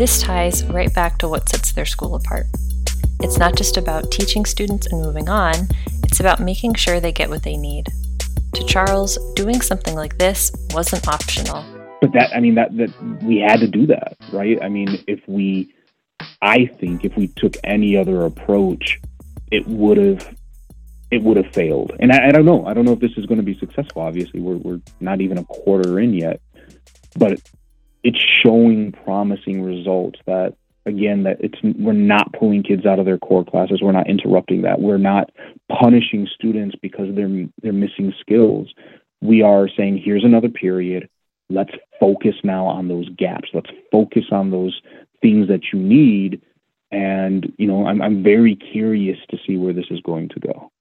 This 0.00 0.22
ties 0.22 0.64
right 0.64 0.90
back 0.94 1.18
to 1.18 1.28
what 1.28 1.46
sets 1.50 1.72
their 1.72 1.84
school 1.84 2.14
apart. 2.14 2.46
It's 3.20 3.36
not 3.36 3.54
just 3.54 3.76
about 3.76 4.10
teaching 4.10 4.46
students 4.46 4.86
and 4.86 5.02
moving 5.02 5.28
on, 5.28 5.68
it's 6.04 6.20
about 6.20 6.40
making 6.40 6.72
sure 6.72 7.00
they 7.00 7.12
get 7.12 7.28
what 7.28 7.42
they 7.42 7.58
need. 7.58 7.86
To 8.54 8.64
Charles, 8.64 9.18
doing 9.34 9.60
something 9.60 9.94
like 9.94 10.16
this 10.16 10.52
wasn't 10.72 11.06
optional. 11.06 11.62
But 12.00 12.14
that, 12.14 12.34
I 12.34 12.40
mean, 12.40 12.54
that, 12.54 12.74
that 12.78 12.90
we 13.22 13.40
had 13.40 13.60
to 13.60 13.66
do 13.66 13.86
that, 13.88 14.16
right? 14.32 14.58
I 14.62 14.70
mean, 14.70 15.04
if 15.06 15.20
we, 15.28 15.74
I 16.40 16.64
think 16.64 17.04
if 17.04 17.14
we 17.14 17.28
took 17.36 17.58
any 17.62 17.94
other 17.94 18.24
approach, 18.24 18.98
it 19.52 19.66
would 19.66 19.98
have 19.98 20.34
it 21.10 21.22
would 21.22 21.36
have 21.36 21.52
failed. 21.52 21.92
And 22.00 22.10
I, 22.10 22.28
I, 22.28 22.30
don't 22.30 22.46
know. 22.46 22.64
I 22.64 22.72
don't 22.72 22.86
know 22.86 22.94
if 22.94 23.00
this 23.00 23.18
is 23.18 23.26
going 23.26 23.36
to 23.36 23.44
be 23.44 23.58
successful. 23.58 24.00
Obviously, 24.00 24.40
we're 24.40 24.56
we're 24.56 24.80
not 25.00 25.20
even 25.20 25.36
a 25.36 25.44
quarter 25.44 26.00
in 26.00 26.14
yet, 26.14 26.40
but 27.18 27.38
it's 28.02 28.24
showing 28.42 28.92
promising 28.92 29.62
results 29.62 30.18
that 30.26 30.54
again 30.86 31.24
that 31.24 31.36
it's 31.40 31.58
we're 31.78 31.92
not 31.92 32.32
pulling 32.32 32.62
kids 32.62 32.86
out 32.86 32.98
of 32.98 33.04
their 33.04 33.18
core 33.18 33.44
classes. 33.44 33.80
We're 33.82 33.92
not 33.92 34.08
interrupting 34.08 34.62
that. 34.62 34.80
We're 34.80 34.98
not 34.98 35.30
punishing 35.70 36.26
students 36.32 36.76
because 36.80 37.14
they're 37.14 37.46
they're 37.62 37.72
missing 37.72 38.12
skills. 38.20 38.72
We 39.20 39.42
are 39.42 39.68
saying 39.68 40.02
here's 40.04 40.24
another 40.24 40.48
period. 40.48 41.08
Let's 41.50 41.72
focus 41.98 42.36
now 42.44 42.66
on 42.66 42.88
those 42.88 43.08
gaps. 43.10 43.48
Let's 43.52 43.70
focus 43.90 44.24
on 44.30 44.50
those 44.50 44.80
things 45.20 45.48
that 45.48 45.72
you 45.72 45.78
need. 45.78 46.40
And 46.92 47.52
you 47.56 47.68
know 47.68 47.86
i'm 47.86 48.02
i'm 48.02 48.22
very 48.22 48.56
curious 48.56 49.18
to 49.30 49.38
see 49.46 49.56
where 49.56 49.72
this 49.72 49.86
is 49.90 50.00
going 50.00 50.28
to 50.30 50.40
go. 50.40 50.72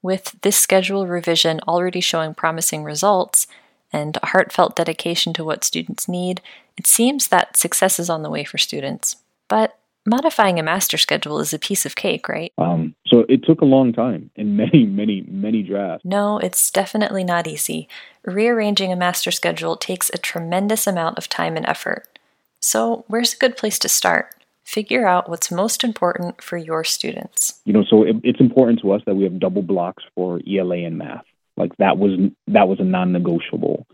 With 0.00 0.34
this 0.42 0.56
schedule 0.56 1.06
revision 1.06 1.60
already 1.68 2.00
showing 2.00 2.34
promising 2.34 2.84
results 2.84 3.46
and 3.92 4.18
a 4.22 4.26
heartfelt 4.26 4.76
dedication 4.76 5.32
to 5.34 5.44
what 5.44 5.64
students 5.64 6.08
need, 6.08 6.40
it 6.76 6.86
seems 6.86 7.28
that 7.28 7.56
success 7.56 7.98
is 7.98 8.08
on 8.08 8.22
the 8.22 8.30
way 8.30 8.44
for 8.44 8.58
students. 8.58 9.16
But 9.48 9.78
modifying 10.06 10.58
a 10.58 10.62
master 10.62 10.98
schedule 10.98 11.38
is 11.38 11.52
a 11.52 11.58
piece 11.58 11.86
of 11.86 11.94
cake, 11.94 12.28
right? 12.28 12.52
Um, 12.58 12.94
so 13.06 13.24
it 13.28 13.44
took 13.44 13.60
a 13.60 13.66
long 13.66 13.92
time 13.92 14.30
and 14.36 14.56
many, 14.56 14.84
many, 14.86 15.24
many 15.28 15.62
drafts. 15.62 16.04
No, 16.04 16.38
it's 16.38 16.70
definitely 16.70 17.24
not 17.24 17.46
easy. 17.46 17.88
Rearranging 18.24 18.92
a 18.92 18.96
master 18.96 19.30
schedule 19.30 19.76
takes 19.76 20.10
a 20.10 20.18
tremendous 20.18 20.86
amount 20.86 21.18
of 21.18 21.28
time 21.28 21.56
and 21.56 21.66
effort. 21.66 22.18
So, 22.60 23.04
where's 23.08 23.34
a 23.34 23.38
good 23.38 23.56
place 23.56 23.78
to 23.80 23.88
start? 23.88 24.36
Figure 24.62 25.04
out 25.04 25.28
what's 25.28 25.50
most 25.50 25.82
important 25.82 26.40
for 26.40 26.56
your 26.56 26.84
students. 26.84 27.60
You 27.64 27.72
know, 27.72 27.82
so 27.82 28.04
it, 28.04 28.16
it's 28.22 28.38
important 28.38 28.80
to 28.82 28.92
us 28.92 29.02
that 29.06 29.16
we 29.16 29.24
have 29.24 29.40
double 29.40 29.62
blocks 29.62 30.04
for 30.14 30.40
ELA 30.48 30.76
and 30.78 30.96
math. 30.96 31.24
Like 31.62 31.76
that 31.76 31.96
was 31.96 32.18
that 32.48 32.66
was 32.66 32.80
a 32.80 32.84
non-negotiable. 32.84 33.86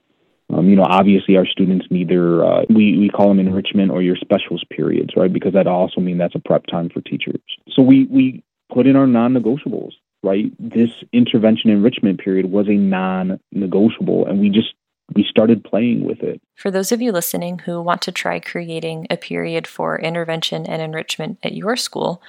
Um, 0.51 0.71
you 0.71 0.77
know, 0.77 0.87
obviously 0.89 1.37
our 1.37 1.45
students 1.45 1.87
need 1.91 2.09
their 2.09 2.43
uh, 2.43 2.63
we 2.71 2.97
we 2.99 3.11
call 3.11 3.29
them 3.29 3.39
enrichment 3.39 3.91
or 3.91 4.01
your 4.01 4.17
specials 4.17 4.65
periods, 4.71 5.11
right? 5.15 5.31
Because 5.31 5.53
that 5.53 5.67
also 5.67 6.01
means 6.01 6.19
that's 6.19 6.35
a 6.35 6.39
prep 6.41 6.65
time 6.67 6.89
for 6.89 7.03
teachers. 7.03 7.43
So 7.71 7.83
we 7.83 8.07
we 8.07 8.43
put 8.73 8.87
in 8.87 8.97
our 8.97 9.07
non-negotiables, 9.07 9.93
right? 10.23 10.47
This 10.59 10.89
intervention 11.13 11.69
enrichment 11.69 12.21
period 12.21 12.51
was 12.51 12.69
a 12.69 12.73
non-negotiable, 12.73 14.27
and 14.27 14.41
we 14.41 14.49
just 14.49 14.73
we 15.15 15.23
started 15.29 15.63
playing 15.63 16.05
with 16.05 16.23
it. 16.23 16.41
For 16.55 16.71
those 16.71 16.91
of 16.91 17.03
you 17.03 17.13
listening 17.13 17.59
who 17.59 17.83
want 17.83 18.01
to 18.03 18.13
try 18.13 18.41
creating 18.41 19.07
a 19.11 19.19
period 19.19 19.67
for 19.67 20.01
intervention 20.01 20.65
and 20.65 20.81
enrichment 20.81 21.39
at 21.43 21.53
your 21.53 21.77
school, 21.77 22.23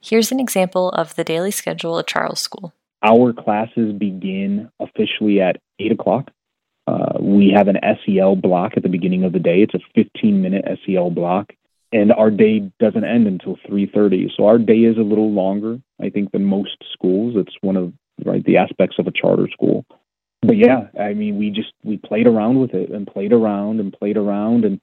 here's 0.00 0.30
an 0.30 0.38
example 0.38 0.90
of 0.90 1.16
the 1.16 1.24
daily 1.24 1.50
schedule 1.50 1.98
at 1.98 2.06
Charles 2.06 2.40
School. 2.40 2.72
Our 3.04 3.32
classes 3.32 3.92
begin 3.92 4.70
officially 4.80 5.40
at 5.40 5.60
8 5.78 5.92
o'clock. 5.92 6.30
Uh, 6.86 7.18
we 7.20 7.52
have 7.54 7.68
an 7.68 7.78
SEL 8.04 8.36
block 8.36 8.72
at 8.76 8.82
the 8.82 8.88
beginning 8.88 9.24
of 9.24 9.32
the 9.32 9.38
day. 9.38 9.62
It's 9.62 9.74
a 9.74 9.80
15 9.94 10.42
minute 10.42 10.64
SEL 10.84 11.10
block. 11.10 11.52
And 11.92 12.12
our 12.12 12.30
day 12.30 12.72
doesn't 12.80 13.04
end 13.04 13.28
until 13.28 13.56
3:30. 13.68 14.30
So 14.36 14.46
our 14.46 14.58
day 14.58 14.78
is 14.78 14.96
a 14.96 15.02
little 15.02 15.30
longer, 15.30 15.78
I 16.02 16.10
think, 16.10 16.32
than 16.32 16.44
most 16.44 16.76
schools. 16.92 17.34
It's 17.36 17.54
one 17.60 17.76
of 17.76 17.92
right 18.24 18.44
the 18.44 18.56
aspects 18.56 18.98
of 18.98 19.06
a 19.06 19.12
charter 19.12 19.48
school 19.52 19.84
but 20.46 20.58
yeah, 20.58 20.88
I 21.00 21.14
mean, 21.14 21.38
we 21.38 21.50
just 21.50 21.72
we 21.84 21.96
played 21.96 22.26
around 22.26 22.60
with 22.60 22.74
it 22.74 22.90
and 22.90 23.06
played 23.06 23.32
around 23.32 23.80
and 23.80 23.92
played 23.92 24.16
around 24.16 24.64
and 24.64 24.80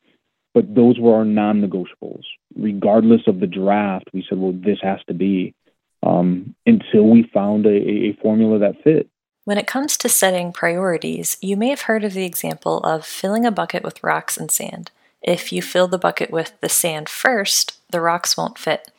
but 0.54 0.74
those 0.74 1.00
were 1.00 1.16
our 1.16 1.24
non-negotiables. 1.24 2.24
Regardless 2.58 3.22
of 3.28 3.40
the 3.40 3.48
draft, 3.48 4.10
we 4.12 4.26
said, 4.28 4.38
well, 4.38 4.52
this 4.52 4.80
has 4.82 5.00
to 5.08 5.14
be 5.14 5.54
um, 6.04 6.56
until 6.66 7.04
we 7.04 7.30
found 7.34 7.66
a, 7.66 7.70
a 7.70 8.14
formula 8.22 8.60
that 8.60 8.84
fit. 8.84 9.10
When 9.44 9.58
it 9.58 9.68
comes 9.68 9.98
to 9.98 10.10
setting 10.10 10.54
priorities, 10.54 11.38
you 11.42 11.58
may 11.58 11.70
have 11.70 11.82
heard 11.82 12.04
of 12.04 12.14
the 12.14 12.26
example 12.26 12.80
of 12.80 13.06
filling 13.06 13.46
a 13.46 13.52
bucket 13.52 13.84
with 13.84 14.04
rocks 14.04 14.38
and 14.38 14.52
sand. 14.52 14.92
If 15.22 15.52
you 15.52 15.62
fill 15.62 15.88
the 15.88 15.98
bucket 15.98 16.32
with 16.32 16.54
the 16.62 16.70
sand 16.70 17.10
first, 17.10 17.80
the 17.92 18.02
rocks 18.02 18.38
won't 18.38 18.58
fit. 18.58 18.92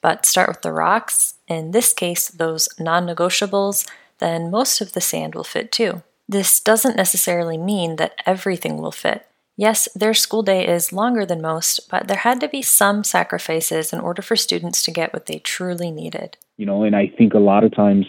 But 0.00 0.26
start 0.26 0.48
with 0.48 0.62
the 0.62 0.72
rocks, 0.72 1.34
in 1.46 1.70
this 1.70 1.92
case, 1.92 2.28
those 2.28 2.68
non 2.78 3.06
negotiables, 3.06 3.88
then 4.18 4.50
most 4.50 4.80
of 4.80 4.92
the 4.92 5.00
sand 5.00 5.34
will 5.34 5.44
fit 5.44 5.70
too. 5.70 6.02
This 6.28 6.60
doesn't 6.60 6.96
necessarily 6.96 7.58
mean 7.58 7.96
that 7.96 8.14
everything 8.24 8.78
will 8.78 8.92
fit. 8.92 9.26
Yes, 9.62 9.86
their 9.94 10.12
school 10.12 10.42
day 10.42 10.66
is 10.66 10.92
longer 10.92 11.24
than 11.24 11.40
most, 11.40 11.88
but 11.88 12.08
there 12.08 12.16
had 12.16 12.40
to 12.40 12.48
be 12.48 12.62
some 12.62 13.04
sacrifices 13.04 13.92
in 13.92 14.00
order 14.00 14.20
for 14.20 14.34
students 14.34 14.82
to 14.82 14.90
get 14.90 15.12
what 15.12 15.26
they 15.26 15.38
truly 15.38 15.92
needed. 15.92 16.36
You 16.56 16.66
know, 16.66 16.82
and 16.82 16.96
I 16.96 17.06
think 17.06 17.32
a 17.32 17.38
lot 17.38 17.62
of 17.62 17.72
times 17.72 18.06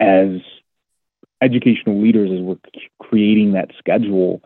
as 0.00 0.40
educational 1.40 2.02
leaders, 2.02 2.28
as 2.32 2.40
we're 2.40 2.56
creating 3.00 3.52
that 3.52 3.70
schedule, 3.78 4.42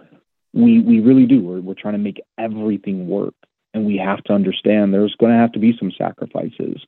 we, 0.53 0.81
we 0.81 1.01
really 1.01 1.25
do. 1.25 1.41
We're, 1.41 1.63
we're 1.63 1.73
trying 1.73 1.95
to 1.95 1.99
make 1.99 2.21
everything 2.37 3.09
work. 3.09 3.33
And 3.73 3.87
we 3.87 3.97
have 3.97 4.23
to 4.25 4.35
understand 4.35 4.93
there's 4.93 5.17
going 5.19 5.33
to 5.33 5.39
have 5.39 5.53
to 5.53 5.59
be 5.59 5.73
some 5.79 5.93
sacrifices. 5.97 6.85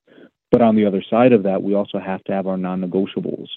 But 0.51 0.61
on 0.61 0.77
the 0.77 0.85
other 0.85 1.03
side 1.09 1.33
of 1.33 1.45
that, 1.45 1.63
we 1.63 1.75
also 1.75 1.99
have 1.99 2.23
to 2.25 2.33
have 2.33 2.47
our 2.47 2.59
non 2.59 2.83
negotiables 2.83 3.49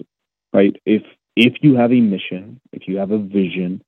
right? 0.54 0.76
If 0.86 1.02
if 1.36 1.54
you 1.62 1.76
have 1.76 1.92
a 1.92 2.00
mission, 2.00 2.62
if 2.72 2.88
you 2.88 2.98
have 2.98 3.12
a 3.12 3.18
vision, 3.18 3.82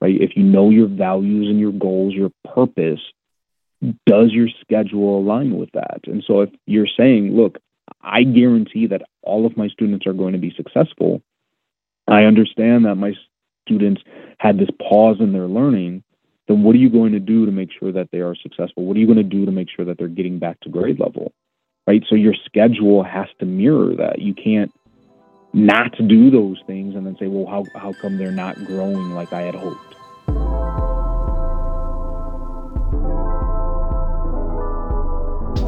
right? 0.00 0.20
If 0.20 0.36
you 0.36 0.42
know 0.42 0.70
your 0.70 0.88
values 0.88 1.48
and 1.48 1.60
your 1.60 1.72
goals, 1.72 2.14
your 2.14 2.30
purpose, 2.54 3.00
does 4.06 4.32
your 4.32 4.48
schedule 4.60 5.18
align 5.18 5.56
with 5.56 5.70
that? 5.72 6.00
And 6.06 6.22
so 6.26 6.42
if 6.42 6.50
you're 6.66 6.86
saying, 6.86 7.34
look, 7.34 7.58
I 8.02 8.22
guarantee 8.22 8.86
that 8.88 9.02
all 9.22 9.46
of 9.46 9.56
my 9.56 9.68
students 9.68 10.06
are 10.06 10.12
going 10.12 10.32
to 10.32 10.38
be 10.38 10.52
successful, 10.56 11.22
I 12.06 12.24
understand 12.24 12.84
that 12.84 12.96
my 12.96 13.14
students 13.66 14.02
had 14.38 14.58
this 14.58 14.70
pause 14.88 15.16
in 15.20 15.32
their 15.32 15.46
learning, 15.46 16.02
then 16.48 16.62
what 16.62 16.74
are 16.74 16.78
you 16.78 16.90
going 16.90 17.12
to 17.12 17.20
do 17.20 17.46
to 17.46 17.52
make 17.52 17.70
sure 17.78 17.92
that 17.92 18.08
they 18.10 18.20
are 18.20 18.34
successful? 18.34 18.84
What 18.84 18.96
are 18.96 19.00
you 19.00 19.06
going 19.06 19.18
to 19.18 19.22
do 19.22 19.46
to 19.46 19.52
make 19.52 19.68
sure 19.74 19.84
that 19.84 19.98
they're 19.98 20.08
getting 20.08 20.38
back 20.38 20.60
to 20.60 20.68
grade 20.68 20.98
level? 20.98 21.32
Right? 21.86 22.04
So 22.08 22.14
your 22.14 22.34
schedule 22.44 23.02
has 23.02 23.28
to 23.38 23.46
mirror 23.46 23.94
that. 23.96 24.20
You 24.20 24.34
can't 24.34 24.72
not 25.52 25.92
do 26.06 26.30
those 26.30 26.62
things 26.66 26.94
and 26.94 27.06
then 27.06 27.16
say, 27.18 27.26
well, 27.26 27.46
how, 27.46 27.64
how 27.78 27.92
come 28.00 28.18
they're 28.18 28.30
not 28.30 28.56
growing 28.66 29.10
like 29.10 29.32
I 29.32 29.42
had 29.42 29.54
hoped? 29.54 29.96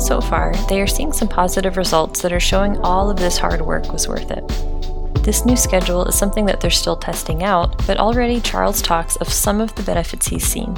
So 0.00 0.20
far, 0.20 0.52
they 0.68 0.80
are 0.80 0.86
seeing 0.86 1.12
some 1.12 1.28
positive 1.28 1.76
results 1.76 2.22
that 2.22 2.32
are 2.32 2.40
showing 2.40 2.76
all 2.78 3.10
of 3.10 3.16
this 3.16 3.38
hard 3.38 3.62
work 3.62 3.92
was 3.92 4.08
worth 4.08 4.30
it. 4.30 4.46
This 5.22 5.44
new 5.44 5.56
schedule 5.56 6.04
is 6.06 6.18
something 6.18 6.46
that 6.46 6.60
they're 6.60 6.70
still 6.70 6.96
testing 6.96 7.44
out, 7.44 7.86
but 7.86 7.98
already 7.98 8.40
Charles 8.40 8.82
talks 8.82 9.14
of 9.16 9.28
some 9.28 9.60
of 9.60 9.72
the 9.76 9.82
benefits 9.84 10.26
he's 10.26 10.44
seen. 10.44 10.76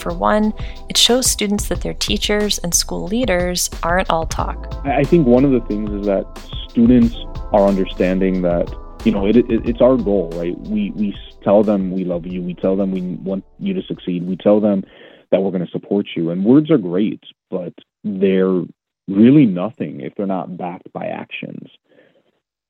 For 0.00 0.14
one, 0.14 0.54
it 0.88 0.96
shows 0.96 1.30
students 1.30 1.68
that 1.68 1.82
their 1.82 1.94
teachers 1.94 2.58
and 2.58 2.74
school 2.74 3.04
leaders 3.04 3.68
aren't 3.82 4.08
all 4.08 4.26
talk. 4.26 4.74
I 4.84 5.04
think 5.04 5.26
one 5.26 5.44
of 5.44 5.50
the 5.50 5.60
things 5.60 5.90
is 5.90 6.06
that 6.06 6.24
students 6.68 7.14
are 7.52 7.66
understanding 7.66 8.42
that 8.42 8.74
you 9.04 9.12
know 9.12 9.26
it, 9.26 9.36
it, 9.36 9.44
it's 9.50 9.80
our 9.80 9.96
goal, 9.96 10.30
right? 10.34 10.58
We 10.60 10.90
we 10.92 11.14
tell 11.42 11.62
them 11.62 11.90
we 11.90 12.04
love 12.04 12.26
you, 12.26 12.42
we 12.42 12.54
tell 12.54 12.76
them 12.76 12.92
we 12.92 13.02
want 13.16 13.44
you 13.58 13.74
to 13.74 13.82
succeed, 13.82 14.26
we 14.26 14.36
tell 14.36 14.60
them 14.60 14.84
that 15.30 15.42
we're 15.42 15.50
going 15.50 15.64
to 15.64 15.70
support 15.70 16.06
you, 16.16 16.30
and 16.30 16.44
words 16.44 16.70
are 16.70 16.78
great, 16.78 17.22
but 17.50 17.74
they're 18.02 18.62
really 19.08 19.46
nothing 19.46 20.00
if 20.00 20.14
they're 20.16 20.26
not 20.26 20.56
backed 20.56 20.92
by 20.92 21.06
actions. 21.06 21.68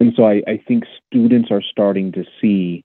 And 0.01 0.13
so 0.17 0.27
I, 0.27 0.43
I 0.49 0.63
think 0.67 0.85
students 1.07 1.51
are 1.51 1.63
starting 1.63 2.11
to 2.13 2.25
see 2.41 2.85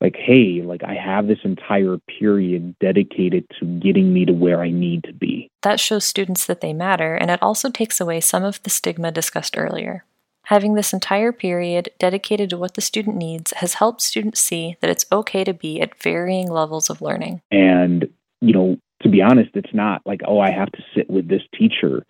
like, 0.00 0.16
hey, 0.16 0.62
like 0.62 0.82
I 0.82 0.94
have 0.94 1.26
this 1.26 1.40
entire 1.44 1.98
period 1.98 2.74
dedicated 2.78 3.44
to 3.58 3.66
getting 3.80 4.12
me 4.12 4.24
to 4.24 4.32
where 4.32 4.60
I 4.60 4.70
need 4.70 5.04
to 5.04 5.12
be. 5.12 5.50
That 5.62 5.80
shows 5.80 6.04
students 6.04 6.46
that 6.46 6.60
they 6.60 6.72
matter, 6.72 7.14
and 7.14 7.30
it 7.30 7.42
also 7.42 7.70
takes 7.70 8.00
away 8.00 8.20
some 8.20 8.44
of 8.44 8.62
the 8.62 8.70
stigma 8.70 9.12
discussed 9.12 9.58
earlier. 9.58 10.04
Having 10.44 10.74
this 10.74 10.92
entire 10.92 11.32
period 11.32 11.90
dedicated 11.98 12.50
to 12.50 12.56
what 12.56 12.74
the 12.74 12.80
student 12.80 13.16
needs 13.16 13.52
has 13.58 13.74
helped 13.74 14.00
students 14.00 14.40
see 14.40 14.76
that 14.80 14.90
it's 14.90 15.06
okay 15.12 15.44
to 15.44 15.52
be 15.52 15.80
at 15.80 16.00
varying 16.02 16.50
levels 16.50 16.90
of 16.90 17.02
learning. 17.02 17.42
And, 17.50 18.08
you 18.40 18.52
know, 18.52 18.78
to 19.02 19.08
be 19.08 19.22
honest, 19.22 19.50
it's 19.54 19.72
not 19.74 20.02
like, 20.04 20.22
oh, 20.26 20.40
I 20.40 20.50
have 20.50 20.72
to 20.72 20.82
sit 20.94 21.08
with 21.08 21.28
this 21.28 21.42
teacher. 21.56 22.04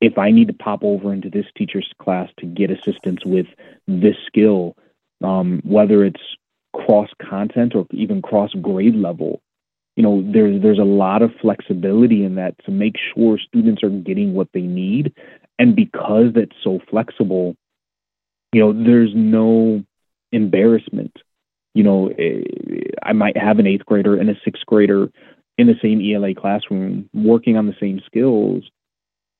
If 0.00 0.18
I 0.18 0.30
need 0.30 0.48
to 0.48 0.52
pop 0.52 0.82
over 0.82 1.12
into 1.12 1.30
this 1.30 1.46
teacher's 1.56 1.90
class 2.02 2.28
to 2.40 2.46
get 2.46 2.70
assistance 2.70 3.24
with 3.24 3.46
this 3.86 4.16
skill, 4.26 4.76
um, 5.22 5.60
whether 5.64 6.04
it's 6.04 6.20
cross 6.74 7.08
content 7.20 7.74
or 7.74 7.86
even 7.92 8.22
cross 8.22 8.52
grade 8.60 8.94
level, 8.94 9.40
you 9.96 10.02
know, 10.02 10.22
there's 10.32 10.62
there's 10.62 10.78
a 10.78 10.84
lot 10.84 11.22
of 11.22 11.30
flexibility 11.40 12.24
in 12.24 12.36
that 12.36 12.54
to 12.64 12.70
make 12.70 12.94
sure 13.14 13.38
students 13.38 13.82
are 13.82 13.90
getting 13.90 14.34
what 14.34 14.48
they 14.54 14.62
need. 14.62 15.12
And 15.58 15.76
because 15.76 16.32
that's 16.34 16.56
so 16.64 16.80
flexible, 16.88 17.56
you 18.52 18.60
know, 18.60 18.72
there's 18.72 19.12
no 19.14 19.84
embarrassment. 20.32 21.14
You 21.74 21.84
know, 21.84 22.08
eh, 22.18 22.42
I 23.02 23.12
might 23.12 23.36
have 23.36 23.58
an 23.58 23.66
eighth 23.66 23.84
grader 23.84 24.16
and 24.16 24.30
a 24.30 24.34
sixth 24.44 24.64
grader 24.66 25.10
in 25.58 25.66
the 25.66 25.76
same 25.82 26.00
ELA 26.00 26.34
classroom 26.34 27.08
working 27.12 27.56
on 27.56 27.66
the 27.66 27.76
same 27.80 28.00
skills. 28.06 28.64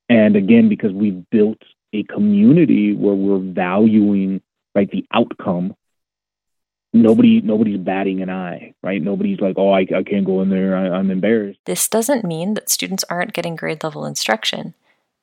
And 0.08 0.36
again, 0.36 0.68
because 0.68 0.92
we've 0.92 1.24
built 1.30 1.62
a 1.92 2.02
community 2.04 2.94
where 2.94 3.14
we're 3.14 3.52
valuing 3.52 4.42
right 4.74 4.90
the 4.90 5.06
outcome 5.12 5.74
nobody 6.92 7.40
nobody's 7.40 7.78
batting 7.78 8.20
an 8.20 8.30
eye 8.30 8.74
right 8.82 9.02
nobody's 9.02 9.40
like 9.40 9.54
oh 9.58 9.70
i, 9.70 9.80
I 9.80 10.02
can't 10.02 10.26
go 10.26 10.42
in 10.42 10.50
there 10.50 10.76
I, 10.76 10.88
i'm 10.90 11.10
embarrassed 11.10 11.60
this 11.64 11.88
doesn't 11.88 12.24
mean 12.24 12.54
that 12.54 12.68
students 12.68 13.04
aren't 13.08 13.32
getting 13.32 13.56
grade 13.56 13.84
level 13.84 14.04
instruction 14.04 14.74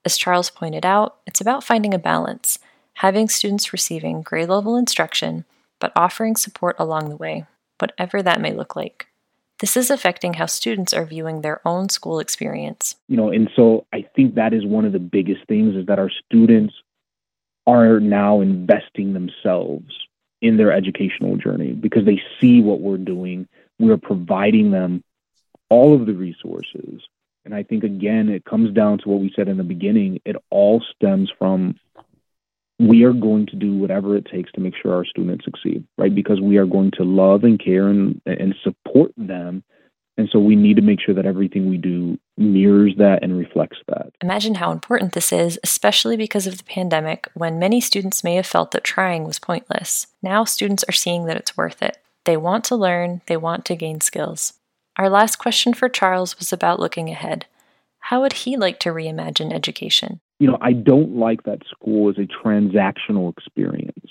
As 0.05 0.17
Charles 0.17 0.49
pointed 0.49 0.85
out, 0.85 1.17
it's 1.25 1.41
about 1.41 1.65
finding 1.65 1.93
a 1.93 1.99
balance, 1.99 2.59
having 2.93 3.27
students 3.27 3.73
receiving 3.73 4.21
grade 4.21 4.47
level 4.47 4.77
instruction, 4.77 5.43
but 5.81 5.91
offering 5.97 6.37
support 6.37 6.77
along 6.79 7.09
the 7.09 7.17
way, 7.17 7.45
whatever 7.79 8.23
that 8.23 8.39
may 8.39 8.53
look 8.53 8.73
like. 8.73 9.07
This 9.59 9.75
is 9.75 9.89
affecting 9.89 10.35
how 10.35 10.45
students 10.45 10.93
are 10.93 11.05
viewing 11.05 11.41
their 11.41 11.59
own 11.67 11.89
school 11.89 12.19
experience. 12.19 12.95
You 13.09 13.17
know, 13.17 13.29
and 13.31 13.49
so 13.53 13.85
I 13.91 14.05
think 14.15 14.35
that 14.35 14.53
is 14.53 14.65
one 14.65 14.85
of 14.85 14.93
the 14.93 14.99
biggest 14.99 15.45
things 15.47 15.75
is 15.75 15.87
that 15.87 15.99
our 15.99 16.11
students 16.25 16.73
are 17.65 17.99
now 17.99 18.39
investing 18.39 19.11
themselves 19.11 20.06
in 20.41 20.57
their 20.57 20.71
educational 20.71 21.35
journey 21.37 21.71
because 21.71 22.05
they 22.05 22.21
see 22.39 22.61
what 22.61 22.79
we're 22.79 22.97
doing. 22.97 23.47
We're 23.79 23.97
providing 23.97 24.71
them 24.71 25.03
all 25.69 25.93
of 25.93 26.05
the 26.05 26.13
resources. 26.13 27.01
And 27.45 27.55
I 27.55 27.63
think, 27.63 27.83
again, 27.83 28.29
it 28.29 28.45
comes 28.45 28.73
down 28.73 28.99
to 28.99 29.09
what 29.09 29.19
we 29.19 29.31
said 29.35 29.47
in 29.47 29.57
the 29.57 29.63
beginning. 29.63 30.21
It 30.25 30.35
all 30.49 30.83
stems 30.95 31.31
from 31.37 31.79
we 32.79 33.03
are 33.03 33.13
going 33.13 33.47
to 33.47 33.55
do 33.55 33.75
whatever 33.75 34.15
it 34.15 34.25
takes 34.25 34.51
to 34.51 34.61
make 34.61 34.75
sure 34.75 34.93
our 34.93 35.05
students 35.05 35.45
succeed, 35.45 35.83
right? 35.97 36.13
Because 36.13 36.39
we 36.39 36.57
are 36.57 36.65
going 36.65 36.91
to 36.91 37.03
love 37.03 37.43
and 37.43 37.59
care 37.59 37.87
and, 37.87 38.21
and 38.25 38.53
support 38.63 39.11
them. 39.17 39.63
And 40.17 40.27
so 40.31 40.39
we 40.39 40.55
need 40.55 40.75
to 40.77 40.81
make 40.81 40.99
sure 40.99 41.13
that 41.13 41.27
everything 41.27 41.69
we 41.69 41.77
do 41.77 42.17
mirrors 42.37 42.93
that 42.97 43.21
and 43.21 43.37
reflects 43.37 43.77
that. 43.87 44.11
Imagine 44.21 44.55
how 44.55 44.71
important 44.71 45.13
this 45.13 45.31
is, 45.31 45.59
especially 45.63 46.17
because 46.17 46.47
of 46.47 46.57
the 46.57 46.63
pandemic, 46.63 47.27
when 47.35 47.59
many 47.59 47.79
students 47.79 48.23
may 48.23 48.35
have 48.35 48.45
felt 48.47 48.71
that 48.71 48.83
trying 48.83 49.25
was 49.25 49.37
pointless. 49.37 50.07
Now 50.23 50.43
students 50.43 50.83
are 50.89 50.93
seeing 50.93 51.25
that 51.25 51.37
it's 51.37 51.55
worth 51.55 51.83
it. 51.83 51.97
They 52.25 52.35
want 52.35 52.63
to 52.65 52.75
learn, 52.75 53.21
they 53.27 53.37
want 53.37 53.63
to 53.65 53.75
gain 53.75 54.01
skills. 54.01 54.53
Our 54.97 55.09
last 55.09 55.37
question 55.37 55.75
for 55.75 55.87
Charles 55.87 56.39
was 56.39 56.51
about 56.51 56.79
looking 56.79 57.09
ahead. 57.09 57.45
How 57.99 58.21
would 58.21 58.33
he 58.33 58.57
like 58.57 58.79
to 58.79 58.89
reimagine 58.89 59.53
education? 59.53 60.19
You 60.39 60.47
know, 60.47 60.57
I 60.61 60.73
don't 60.73 61.17
like 61.17 61.43
that 61.43 61.61
school 61.69 62.09
is 62.09 62.17
a 62.17 62.27
transactional 62.27 63.31
experience. 63.37 64.07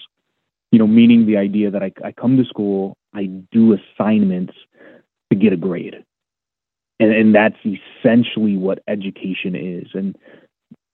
You 0.71 0.79
know, 0.79 0.87
meaning 0.87 1.27
the 1.27 1.37
idea 1.37 1.71
that 1.71 1.83
I, 1.83 1.93
I 2.05 2.13
come 2.13 2.37
to 2.37 2.45
school, 2.45 2.97
I 3.15 3.25
do 3.25 3.75
assignments 3.75 4.55
get 5.37 5.53
a 5.53 5.57
grade. 5.57 6.05
And, 6.99 7.13
and 7.13 7.35
that's 7.35 7.57
essentially 7.65 8.57
what 8.57 8.83
education 8.89 9.55
is. 9.55 9.89
And 9.95 10.17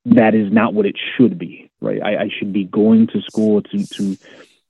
that 0.04 0.34
is 0.34 0.52
not 0.52 0.74
what 0.74 0.86
it 0.86 0.96
should 1.16 1.38
be, 1.38 1.70
right? 1.80 2.02
I, 2.02 2.24
I 2.24 2.28
should 2.36 2.52
be 2.52 2.64
going 2.64 3.06
to 3.08 3.22
school 3.22 3.62
to, 3.62 3.86
to 3.86 4.16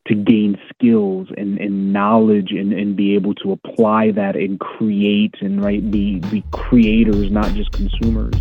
to 0.09 0.15
gain 0.15 0.59
skills 0.75 1.29
and, 1.37 1.59
and 1.59 1.93
knowledge 1.93 2.51
and, 2.51 2.73
and 2.73 2.97
be 2.97 3.15
able 3.15 3.35
to 3.37 3.53
apply 3.53 4.11
that 4.11 4.35
and 4.35 4.59
create 4.59 5.35
and 5.41 5.65
right 5.65 5.91
be 5.91 6.19
be 6.19 6.43
creators, 6.51 7.31
not 7.31 7.53
just 7.55 7.71
consumers. 7.73 8.35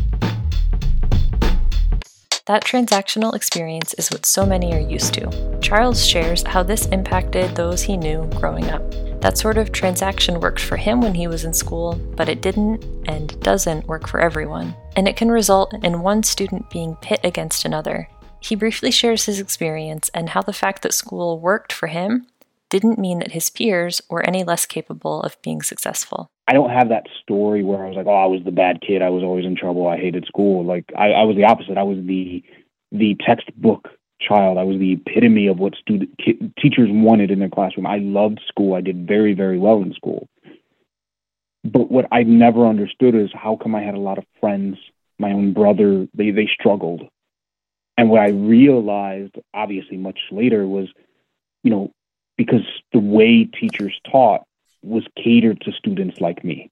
That 2.47 2.65
transactional 2.65 3.35
experience 3.35 3.93
is 3.93 4.09
what 4.09 4.25
so 4.25 4.45
many 4.45 4.73
are 4.73 4.79
used 4.79 5.13
to. 5.13 5.59
Charles 5.61 6.05
shares 6.05 6.43
how 6.43 6.63
this 6.63 6.87
impacted 6.87 7.55
those 7.55 7.83
he 7.83 7.95
knew 7.95 8.27
growing 8.35 8.65
up. 8.69 8.81
That 9.21 9.37
sort 9.37 9.59
of 9.59 9.71
transaction 9.71 10.39
worked 10.39 10.61
for 10.61 10.77
him 10.77 10.99
when 10.99 11.13
he 11.13 11.27
was 11.27 11.45
in 11.45 11.53
school, 11.53 11.93
but 12.15 12.27
it 12.27 12.41
didn't 12.41 12.83
and 13.07 13.39
doesn't 13.41 13.85
work 13.85 14.07
for 14.07 14.19
everyone. 14.19 14.75
And 14.95 15.07
it 15.07 15.15
can 15.15 15.29
result 15.29 15.75
in 15.83 16.01
one 16.01 16.23
student 16.23 16.71
being 16.71 16.95
pit 17.03 17.19
against 17.23 17.63
another. 17.63 18.09
He 18.39 18.55
briefly 18.55 18.89
shares 18.89 19.25
his 19.25 19.39
experience 19.39 20.09
and 20.15 20.29
how 20.29 20.41
the 20.41 20.53
fact 20.53 20.81
that 20.81 20.95
school 20.95 21.39
worked 21.39 21.71
for 21.71 21.85
him 21.85 22.25
didn't 22.71 22.97
mean 22.97 23.19
that 23.19 23.33
his 23.33 23.51
peers 23.51 24.01
were 24.09 24.23
any 24.23 24.43
less 24.43 24.65
capable 24.65 25.21
of 25.21 25.39
being 25.43 25.61
successful. 25.61 26.31
I 26.47 26.53
don't 26.53 26.71
have 26.71 26.89
that 26.89 27.05
story 27.21 27.63
where 27.63 27.85
I 27.85 27.89
was 27.89 27.97
like, 27.97 28.07
oh, 28.07 28.23
I 28.23 28.25
was 28.25 28.41
the 28.43 28.51
bad 28.51 28.81
kid. 28.81 29.03
I 29.03 29.09
was 29.09 29.21
always 29.21 29.45
in 29.45 29.55
trouble. 29.55 29.87
I 29.87 29.97
hated 29.97 30.25
school. 30.25 30.65
Like 30.65 30.85
I, 30.97 31.11
I 31.11 31.23
was 31.25 31.35
the 31.35 31.43
opposite. 31.43 31.77
I 31.77 31.83
was 31.83 31.99
the 32.07 32.43
the 32.91 33.15
textbook 33.23 33.87
child. 34.21 34.57
I 34.57 34.63
was 34.63 34.79
the 34.79 34.93
epitome 34.93 35.47
of 35.47 35.59
what 35.59 35.75
student 35.75 36.17
teachers 36.61 36.89
wanted 36.91 37.31
in 37.31 37.39
their 37.39 37.49
classroom. 37.49 37.85
I 37.85 37.97
loved 37.97 38.39
school. 38.47 38.73
I 38.75 38.81
did 38.81 39.07
very 39.07 39.33
very 39.33 39.57
well 39.57 39.81
in 39.81 39.93
school. 39.93 40.27
But 41.63 41.91
what 41.91 42.07
I 42.11 42.23
never 42.23 42.65
understood 42.65 43.15
is 43.15 43.29
how 43.33 43.55
come 43.55 43.75
I 43.75 43.81
had 43.81 43.95
a 43.95 43.99
lot 43.99 44.17
of 44.17 44.25
friends. 44.39 44.77
My 45.19 45.31
own 45.31 45.53
brother, 45.53 46.07
they 46.15 46.31
they 46.31 46.47
struggled, 46.47 47.03
and 47.97 48.09
what 48.09 48.21
I 48.21 48.29
realized, 48.29 49.35
obviously 49.53 49.97
much 49.97 50.19
later, 50.31 50.67
was, 50.67 50.87
you 51.63 51.69
know, 51.69 51.91
because 52.37 52.65
the 52.91 52.99
way 52.99 53.45
teachers 53.45 53.99
taught 54.11 54.41
was 54.81 55.03
catered 55.15 55.61
to 55.61 55.71
students 55.71 56.19
like 56.19 56.43
me. 56.43 56.71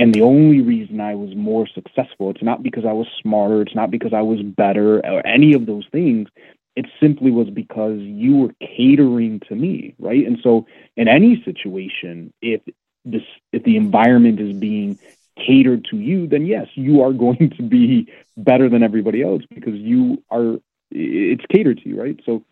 And 0.00 0.14
the 0.14 0.22
only 0.22 0.62
reason 0.62 0.98
I 0.98 1.14
was 1.14 1.36
more 1.36 1.66
successful, 1.66 2.30
it's 2.30 2.42
not 2.42 2.62
because 2.62 2.86
I 2.86 2.92
was 2.92 3.06
smarter, 3.20 3.60
it's 3.60 3.74
not 3.74 3.90
because 3.90 4.14
I 4.14 4.22
was 4.22 4.40
better 4.40 5.04
or 5.04 5.26
any 5.26 5.52
of 5.52 5.66
those 5.66 5.86
things. 5.92 6.26
It 6.74 6.86
simply 6.98 7.30
was 7.30 7.50
because 7.50 7.98
you 8.00 8.38
were 8.38 8.54
catering 8.62 9.40
to 9.48 9.54
me, 9.54 9.94
right? 9.98 10.26
And 10.26 10.38
so 10.42 10.66
in 10.96 11.06
any 11.06 11.42
situation, 11.44 12.32
if 12.40 12.62
this 13.04 13.20
if 13.52 13.62
the 13.64 13.76
environment 13.76 14.40
is 14.40 14.56
being 14.56 14.98
catered 15.36 15.84
to 15.90 15.98
you, 15.98 16.26
then 16.26 16.46
yes, 16.46 16.68
you 16.76 17.02
are 17.02 17.12
going 17.26 17.52
to 17.58 17.62
be 17.62 18.10
better 18.38 18.70
than 18.70 18.82
everybody 18.82 19.22
else 19.22 19.42
because 19.54 19.74
you 19.74 20.22
are 20.30 20.56
it's 20.90 21.44
catered 21.52 21.76
to 21.82 21.88
you, 21.90 22.00
right? 22.00 22.18
So 22.24 22.42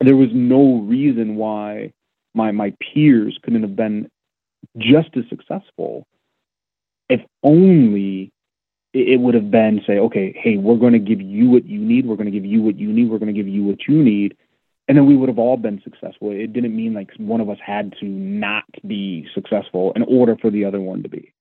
there 0.00 0.16
was 0.16 0.30
no 0.32 0.80
reason 0.80 1.36
why 1.36 1.92
my 2.34 2.50
my 2.50 2.74
peers 2.80 3.38
couldn't 3.44 3.62
have 3.62 3.76
been 3.76 4.10
just 4.76 5.16
as 5.16 5.28
successful 5.28 6.08
if 7.08 7.20
only 7.42 8.32
it 8.92 9.20
would 9.20 9.34
have 9.34 9.50
been 9.50 9.80
say 9.86 9.98
okay 9.98 10.34
hey 10.38 10.56
we're 10.56 10.76
going 10.76 10.92
to 10.92 10.98
give 10.98 11.20
you 11.20 11.50
what 11.50 11.66
you 11.66 11.80
need 11.80 12.06
we're 12.06 12.16
going 12.16 12.30
to 12.30 12.38
give 12.38 12.44
you 12.44 12.62
what 12.62 12.78
you 12.78 12.88
need 12.88 13.10
we're 13.10 13.18
going 13.18 13.32
to 13.32 13.38
give 13.38 13.48
you 13.48 13.64
what 13.64 13.86
you 13.88 14.02
need 14.02 14.36
and 14.88 14.96
then 14.96 15.06
we 15.06 15.16
would 15.16 15.28
have 15.28 15.38
all 15.38 15.56
been 15.56 15.80
successful 15.82 16.30
it 16.30 16.52
didn't 16.52 16.74
mean 16.74 16.94
like 16.94 17.10
one 17.18 17.40
of 17.40 17.50
us 17.50 17.58
had 17.64 17.94
to 18.00 18.06
not 18.06 18.64
be 18.86 19.26
successful 19.34 19.92
in 19.96 20.02
order 20.04 20.36
for 20.36 20.50
the 20.50 20.64
other 20.64 20.80
one 20.80 21.02
to 21.02 21.08
be 21.08 21.32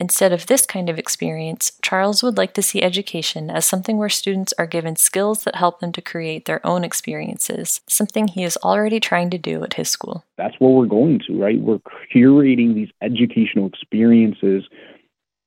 Instead 0.00 0.32
of 0.32 0.46
this 0.46 0.66
kind 0.66 0.90
of 0.90 0.98
experience, 0.98 1.72
Charles 1.80 2.22
would 2.22 2.36
like 2.36 2.52
to 2.54 2.62
see 2.62 2.82
education 2.82 3.48
as 3.48 3.64
something 3.64 3.96
where 3.96 4.08
students 4.08 4.52
are 4.58 4.66
given 4.66 4.96
skills 4.96 5.44
that 5.44 5.54
help 5.54 5.78
them 5.78 5.92
to 5.92 6.02
create 6.02 6.46
their 6.46 6.64
own 6.66 6.82
experiences, 6.82 7.80
something 7.88 8.26
he 8.26 8.42
is 8.42 8.58
already 8.64 8.98
trying 8.98 9.30
to 9.30 9.38
do 9.38 9.62
at 9.62 9.74
his 9.74 9.88
school. 9.88 10.24
That's 10.36 10.56
where 10.58 10.70
we're 10.70 10.86
going 10.86 11.20
to, 11.28 11.40
right? 11.40 11.60
We're 11.60 11.78
curating 12.12 12.74
these 12.74 12.90
educational 13.02 13.66
experiences 13.68 14.64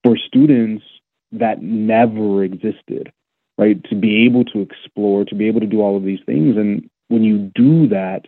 for 0.08 0.15
students 0.15 0.86
that 1.34 1.62
never 1.62 2.41
existed, 2.41 3.12
right? 3.58 3.84
To 3.89 3.96
be 3.96 4.26
able 4.26 4.46
to 4.46 4.62
explore, 4.62 5.26
to 5.26 5.36
be 5.36 5.48
able 5.48 5.60
to 5.60 5.67
do 5.67 5.82
all 5.82 5.98
of 5.98 6.06
these 6.06 6.22
things. 6.26 6.56
And 6.56 6.89
when 7.10 7.26
you 7.26 7.52
do 7.54 7.89
that, 7.89 8.26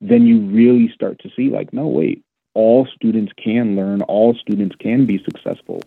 then 0.00 0.26
you 0.26 0.40
really 0.40 0.90
start 0.92 1.20
to 1.20 1.30
see, 1.36 1.48
like, 1.48 1.72
no, 1.72 1.86
wait, 1.86 2.24
all 2.54 2.88
students 2.92 3.32
can 3.42 3.76
learn, 3.76 4.02
all 4.02 4.34
students 4.34 4.74
can 4.80 5.06
be 5.06 5.22
successful. 5.22 5.82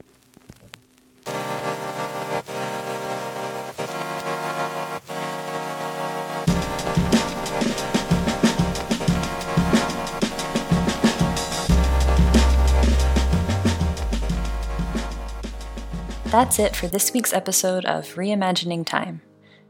That's 16.34 16.58
it 16.58 16.76
for 16.76 16.88
this 16.88 17.14
week's 17.14 17.32
episode 17.32 17.86
of 17.86 18.16
Reimagining 18.16 18.88
Time. 18.88 19.22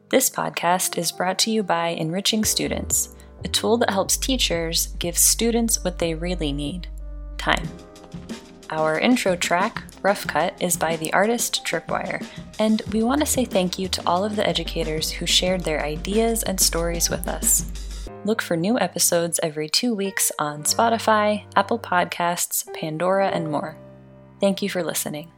This 0.07 0.29
podcast 0.29 0.97
is 0.97 1.11
brought 1.11 1.37
to 1.39 1.51
you 1.51 1.61
by 1.61 1.89
Enriching 1.89 2.45
Students 2.45 3.17
a 3.43 3.49
tool 3.49 3.75
that 3.79 3.89
helps 3.89 4.15
teachers 4.15 4.87
give 4.97 5.17
students 5.17 5.83
what 5.83 5.99
they 5.99 6.15
really 6.15 6.53
need 6.53 6.87
time. 7.37 7.67
Our 8.69 8.97
intro 8.97 9.35
track, 9.35 9.83
Rough 10.03 10.25
Cut, 10.25 10.53
is 10.61 10.77
by 10.77 10.95
the 10.95 11.11
artist 11.11 11.65
Tripwire, 11.65 12.25
and 12.59 12.81
we 12.93 13.03
want 13.03 13.19
to 13.19 13.27
say 13.27 13.43
thank 13.43 13.77
you 13.77 13.89
to 13.89 14.03
all 14.07 14.23
of 14.23 14.37
the 14.37 14.47
educators 14.47 15.11
who 15.11 15.25
shared 15.25 15.65
their 15.65 15.83
ideas 15.83 16.43
and 16.43 16.57
stories 16.57 17.09
with 17.09 17.27
us. 17.27 18.09
Look 18.23 18.41
for 18.41 18.55
new 18.55 18.79
episodes 18.79 19.37
every 19.43 19.67
two 19.67 19.93
weeks 19.93 20.31
on 20.39 20.63
Spotify, 20.63 21.43
Apple 21.57 21.79
Podcasts, 21.79 22.73
Pandora, 22.73 23.27
and 23.31 23.51
more. 23.51 23.77
Thank 24.39 24.61
you 24.61 24.69
for 24.69 24.81
listening. 24.81 25.29